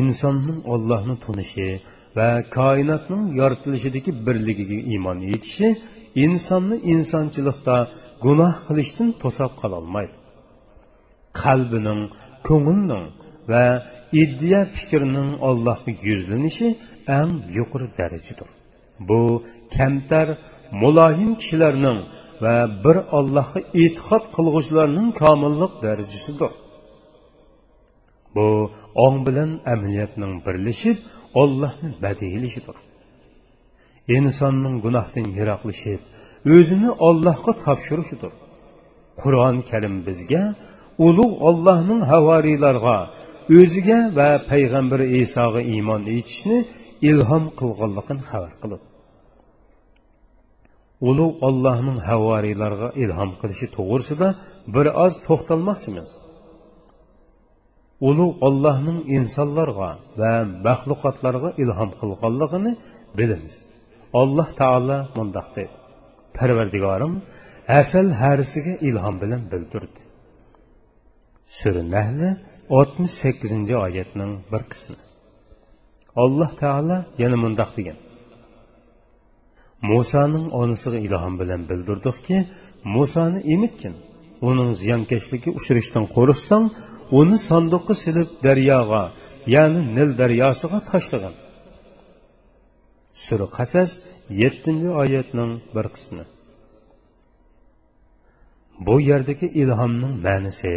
Insonning 0.00 0.60
ollohni 0.74 1.16
tunishi 1.24 1.68
va 2.16 2.28
koinotning 2.58 3.24
yoritilishidagi 3.40 4.12
birligiga 4.26 4.78
iymon 4.92 5.18
yetishi 5.32 5.68
insonni 6.24 6.76
insonchilikda 6.94 7.76
gunoh 8.24 8.54
qilishdan 8.66 9.08
to'sab 9.22 9.52
qololmaydi 9.62 10.14
qalbining 11.42 12.00
ko'ngilning 12.48 13.06
va 13.52 13.64
iddiya 14.22 14.60
fikrining 14.76 15.30
ollohga 15.48 15.92
yuzlanishi 16.08 16.68
eng 17.18 17.32
yuqori 17.56 17.88
darajadir. 17.98 18.48
Bu 19.08 19.20
kamtar 19.76 20.28
muloyim 20.82 21.32
kishilarning 21.40 21.98
va 22.44 22.56
bir 22.84 22.96
ollohga 23.18 23.60
e'tiqod 23.82 24.24
qilg'uvchilarning 24.36 25.08
komillik 25.22 25.72
darajasidir. 25.84 26.52
Bu 28.34 28.46
ong 29.04 29.16
bilan 29.26 29.50
amaliyotning 29.74 30.34
birlashib 30.46 30.98
ollohni 31.42 31.90
badiylishidir 32.04 32.76
insonning 34.14 34.76
gunohdan 34.84 35.26
yiroqlashib 35.38 36.00
o'zini 36.56 36.90
ollohga 37.08 37.52
topshirishidir. 37.64 38.32
Qur'on 39.20 39.56
karim 39.70 39.96
bizga 40.06 40.42
ulug' 41.06 41.36
ollohning 41.48 42.00
havoriylarga 42.12 42.98
o'ziga 43.58 43.98
va 44.18 44.28
payg'ambar 44.50 45.00
isoga 45.22 45.62
iymon 45.74 46.02
etishni 46.16 46.58
ilhom 47.10 47.44
qilganligini 47.60 48.22
xabar 48.30 48.52
qiladi. 48.62 48.84
Ulug' 51.08 51.36
ollohning 51.48 51.98
havoriylarga 52.08 52.88
ilhom 53.04 53.30
qilishi 53.40 53.66
to'g'risida 53.76 54.28
bir 54.74 54.86
oz 55.04 55.14
to'xtalmoqchimiz. 55.26 56.08
Ulug' 58.08 58.36
ollohning 58.48 58.98
insonlarga 59.16 59.90
va 60.20 60.32
maxluqotlarga 60.66 61.50
ilhom 61.62 61.90
qilganligini 62.00 62.72
bilamiz. 63.18 63.54
Alloh 64.20 64.48
taolo 64.60 64.98
mundoq 65.16 65.48
deydi 65.56 65.74
parvardigorim 66.38 67.14
asal 67.80 68.06
harisiga 68.20 68.74
ilhom 68.88 69.16
bilan 69.22 69.42
bildirdi. 69.52 70.00
Sura 71.58 71.82
nahli 71.94 72.28
oltmish 72.78 73.14
sakkizinchi 73.22 73.74
oyatning 73.86 74.32
bir 74.52 74.62
qismi. 74.72 74.98
Alloh 76.22 76.50
taolo 76.62 76.98
yana 77.22 77.36
mundoq 77.44 77.70
degan. 77.78 77.98
Musoning 79.82 80.46
onasiga 80.60 80.98
ilhom 81.06 81.34
bilan 81.40 81.68
bildirdikki 81.70 82.38
musoni 82.96 83.40
emitgin 83.54 83.94
uning 84.48 84.70
ziyonkashligi 84.82 85.50
uchrashdan 85.58 86.04
qo'rqsang 86.16 86.66
uni 87.20 87.36
sandiqqa 87.48 87.94
silib 88.02 88.30
daryoga 88.46 89.02
ya'ni 89.54 89.80
nil 89.96 90.10
daryosiga 90.20 90.78
tashlagan. 90.90 91.34
Sura 93.24 93.46
qasas 93.58 93.90
yettinchi 94.42 94.90
oyatning 95.02 95.52
bir 95.74 95.86
qismi. 95.96 96.24
Bu 98.86 98.96
yerdagi 99.10 99.46
ilhomning 99.62 100.14
ma'nisi 100.26 100.74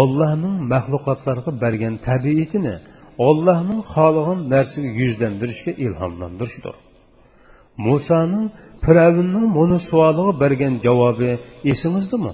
ollohning 0.00 0.56
maxluqotlarga 0.72 1.52
bergan 1.64 1.94
tabiatini 2.08 2.74
ollohning 3.28 3.80
xohlagan 3.92 4.40
narsaga 4.52 4.90
yuzlantirishga 5.02 5.72
ilhomlantirishdir 5.86 6.76
musoning 7.88 8.46
firavnning 8.84 9.46
buni 9.58 9.78
savoliga 9.88 10.32
bergan 10.42 10.74
javobi 10.86 11.30
esingizdami 11.72 12.32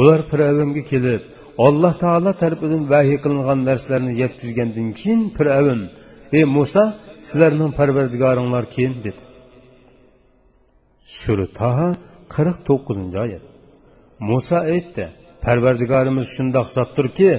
ular 0.00 0.20
firavnga 0.30 0.82
kelib 0.90 1.22
alloh 1.66 1.92
taolo 2.04 2.30
tarafidan 2.42 2.82
vahiy 2.92 3.18
qilingan 3.24 3.60
narsalarni 3.68 4.12
yetkazgandan 4.22 4.88
keyin 5.00 5.20
firavn 5.36 5.80
ey 6.38 6.44
muso 6.56 6.84
sizlarning 7.28 7.72
parvardigoringlar 7.78 8.64
kim 8.76 8.92
dedi. 9.06 9.22
Sura 11.20 11.46
taha 11.60 11.88
qirq 12.34 12.56
to'qqizinchi 12.68 13.18
oyat. 13.24 13.44
Muso 14.30 14.58
aytdi 14.74 15.04
parvardigorimiz 15.44 16.26
shundoq 16.36 16.66
zotdirki 16.76 17.30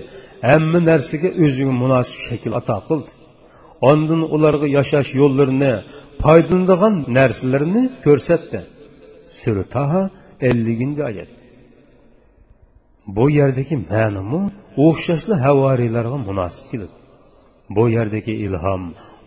hamma 0.50 0.80
narsaga 0.90 1.30
o'ziga 1.44 1.74
munosib 1.84 2.20
shakl 2.28 2.52
ato 2.60 2.78
qildi. 2.88 3.12
Ondin 3.90 4.22
ularga 4.36 4.68
yashash 4.78 5.10
yo'llarini 5.22 5.74
foydalanadigan 6.24 6.96
narsalarni 7.18 7.84
ko'rsatdi. 8.06 8.60
Sura 9.40 9.64
taha 9.76 10.02
elliginchi 10.50 11.02
oyat. 11.10 11.30
Bu 13.16 13.26
yerdagi 13.40 13.76
ma'nomi 13.92 14.42
o'xshashli 14.86 15.36
havoriylarga 15.46 16.18
munosib 16.30 16.66
keladi 16.72 16.96
bu 17.70 17.90
yerdagi 17.90 18.34
ilhom 18.46 18.84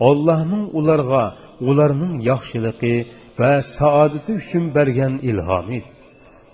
ollohning 0.08 0.64
ularga 0.78 1.22
ularning 1.68 2.14
yaxshiligi 2.30 2.94
va 3.38 3.52
saodati 3.78 4.32
uchun 4.40 4.64
bergan 4.76 5.14
ilhomi 5.30 5.80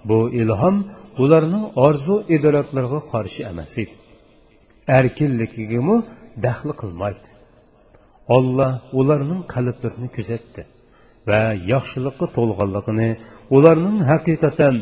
bu 0.08 0.18
ilhom 0.40 0.76
ularning 1.24 1.66
orzu 1.86 2.16
idroklariga 2.36 3.00
qarshi 3.12 3.40
emas 3.50 3.74
edi. 3.82 3.94
Erkinligigami 4.98 5.96
daxli 6.44 6.72
qilmaydi. 6.82 7.28
Olloh 8.36 8.72
ularning 9.00 9.42
qalblarini 9.54 10.08
kuzatdi 10.16 10.62
va 11.28 11.42
yaxshilikqa 11.72 12.26
to'lg'anligini 12.36 13.10
ularning 13.56 13.98
haqiqatan 14.10 14.76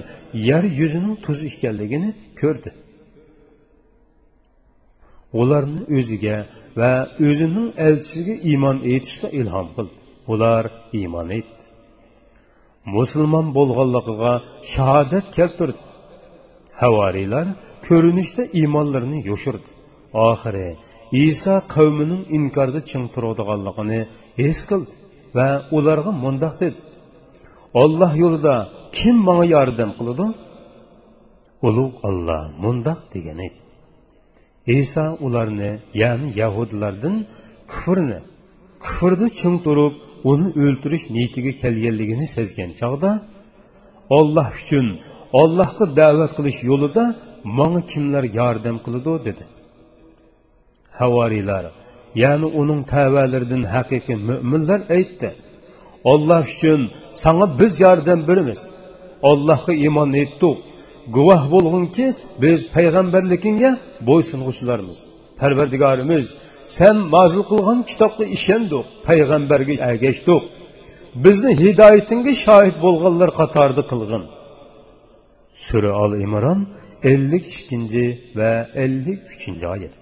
yer 0.49 0.65
yuzining 0.81 1.17
tuz 1.25 1.39
ekanligini 1.51 2.11
ko'rdi. 2.41 2.71
Ularni 5.41 5.83
o'ziga 5.99 6.37
va 6.81 6.93
o'zining 7.29 7.69
elchisiga 7.87 8.35
iymon 8.51 8.77
etishga 8.95 9.29
ilhom 9.41 9.69
qildi. 9.77 9.97
Ular 10.33 10.65
iymon 11.01 11.29
etdi. 11.39 11.63
Musulmon 12.97 13.47
bo'lganligiga 13.57 14.33
shahodat 14.73 15.27
keltirdi. 15.37 15.83
Havoriylar 16.81 17.47
ko'rinishda 17.87 18.43
iymonlarini 18.61 19.19
yo'shirdi 19.31 19.71
oxiri 20.29 20.69
iso 21.13 21.55
qavmining 21.75 22.23
inkorda 22.37 22.81
ching 22.91 23.05
turadiganligini 23.15 24.01
his 24.41 24.59
qildi 24.71 24.93
va 25.37 25.49
ularga 25.77 26.13
mundoq 26.25 26.55
dedi. 26.63 26.79
Olloh 27.83 28.13
yo'lida 28.23 28.55
kim 28.97 29.17
manga 29.27 29.47
yordam 29.57 29.91
qiladi? 29.99 30.27
Ulug' 31.67 31.97
olloh 32.09 32.43
mundoq 32.65 33.01
degan 33.15 33.39
edi. 33.47 33.59
Iso 34.81 35.05
ularni 35.27 35.71
ya'ni 36.03 36.29
yahudlardan 36.41 37.17
kufrni 37.71 38.19
kufrda 38.85 39.27
ching 39.41 39.57
turib 39.67 39.95
uni 40.33 40.49
o'ltirish 40.65 41.05
niyatiga 41.15 41.53
kelganligini 41.63 42.27
sezgan 42.37 42.71
chog'da 42.81 43.11
olloh 44.19 44.49
uchun 44.61 44.87
ollohga 45.41 45.85
da'vat 46.01 46.33
qilish 46.39 46.61
yo'lida 46.71 47.05
manga 47.59 47.83
kimlar 47.93 48.25
yordam 48.39 48.77
qiladi? 48.85 49.13
dedi. 49.29 49.45
Havoriylar. 51.01 51.65
Ya'ni 52.23 52.49
uning 52.61 52.81
tavalaridan 52.95 53.63
haqiqiy 53.75 54.19
mo'minlar 54.29 54.81
aytdi. 54.97 55.29
Olloh 56.13 56.45
uchun 56.55 56.81
sanga 57.23 57.47
biz 57.61 57.73
yordam 57.85 58.21
beramiz. 58.29 58.61
Ollohga 59.31 59.73
iymon 59.85 60.11
etdik. 60.25 60.59
Guvoh 61.17 61.43
bo'lginki 61.55 62.07
biz 62.43 62.59
payg'ambarligingga 62.75 63.71
bo'ysung'uvchilarmiz 64.09 64.99
parvardigorimiz 65.43 66.27
sen 66.77 66.97
nozil 67.15 67.43
qilgan 67.51 67.79
kitobga 67.91 68.25
ishondik 68.37 68.85
payg'ambarga 69.09 69.75
ergashdik. 69.89 70.43
Bizni 71.25 71.53
hidoyatingga 71.63 72.33
shohid 72.45 72.77
bo'lganlar 72.85 73.31
qatorida 73.41 73.83
qilg'in. 73.91 74.25
Sura 75.67 75.93
ol 76.03 76.13
imron 76.27 76.61
ellik 77.13 77.45
ikkinchi 77.57 78.05
va 78.39 78.53
ellik 78.85 79.21
uchinchi 79.35 79.67
oyat. 79.75 79.95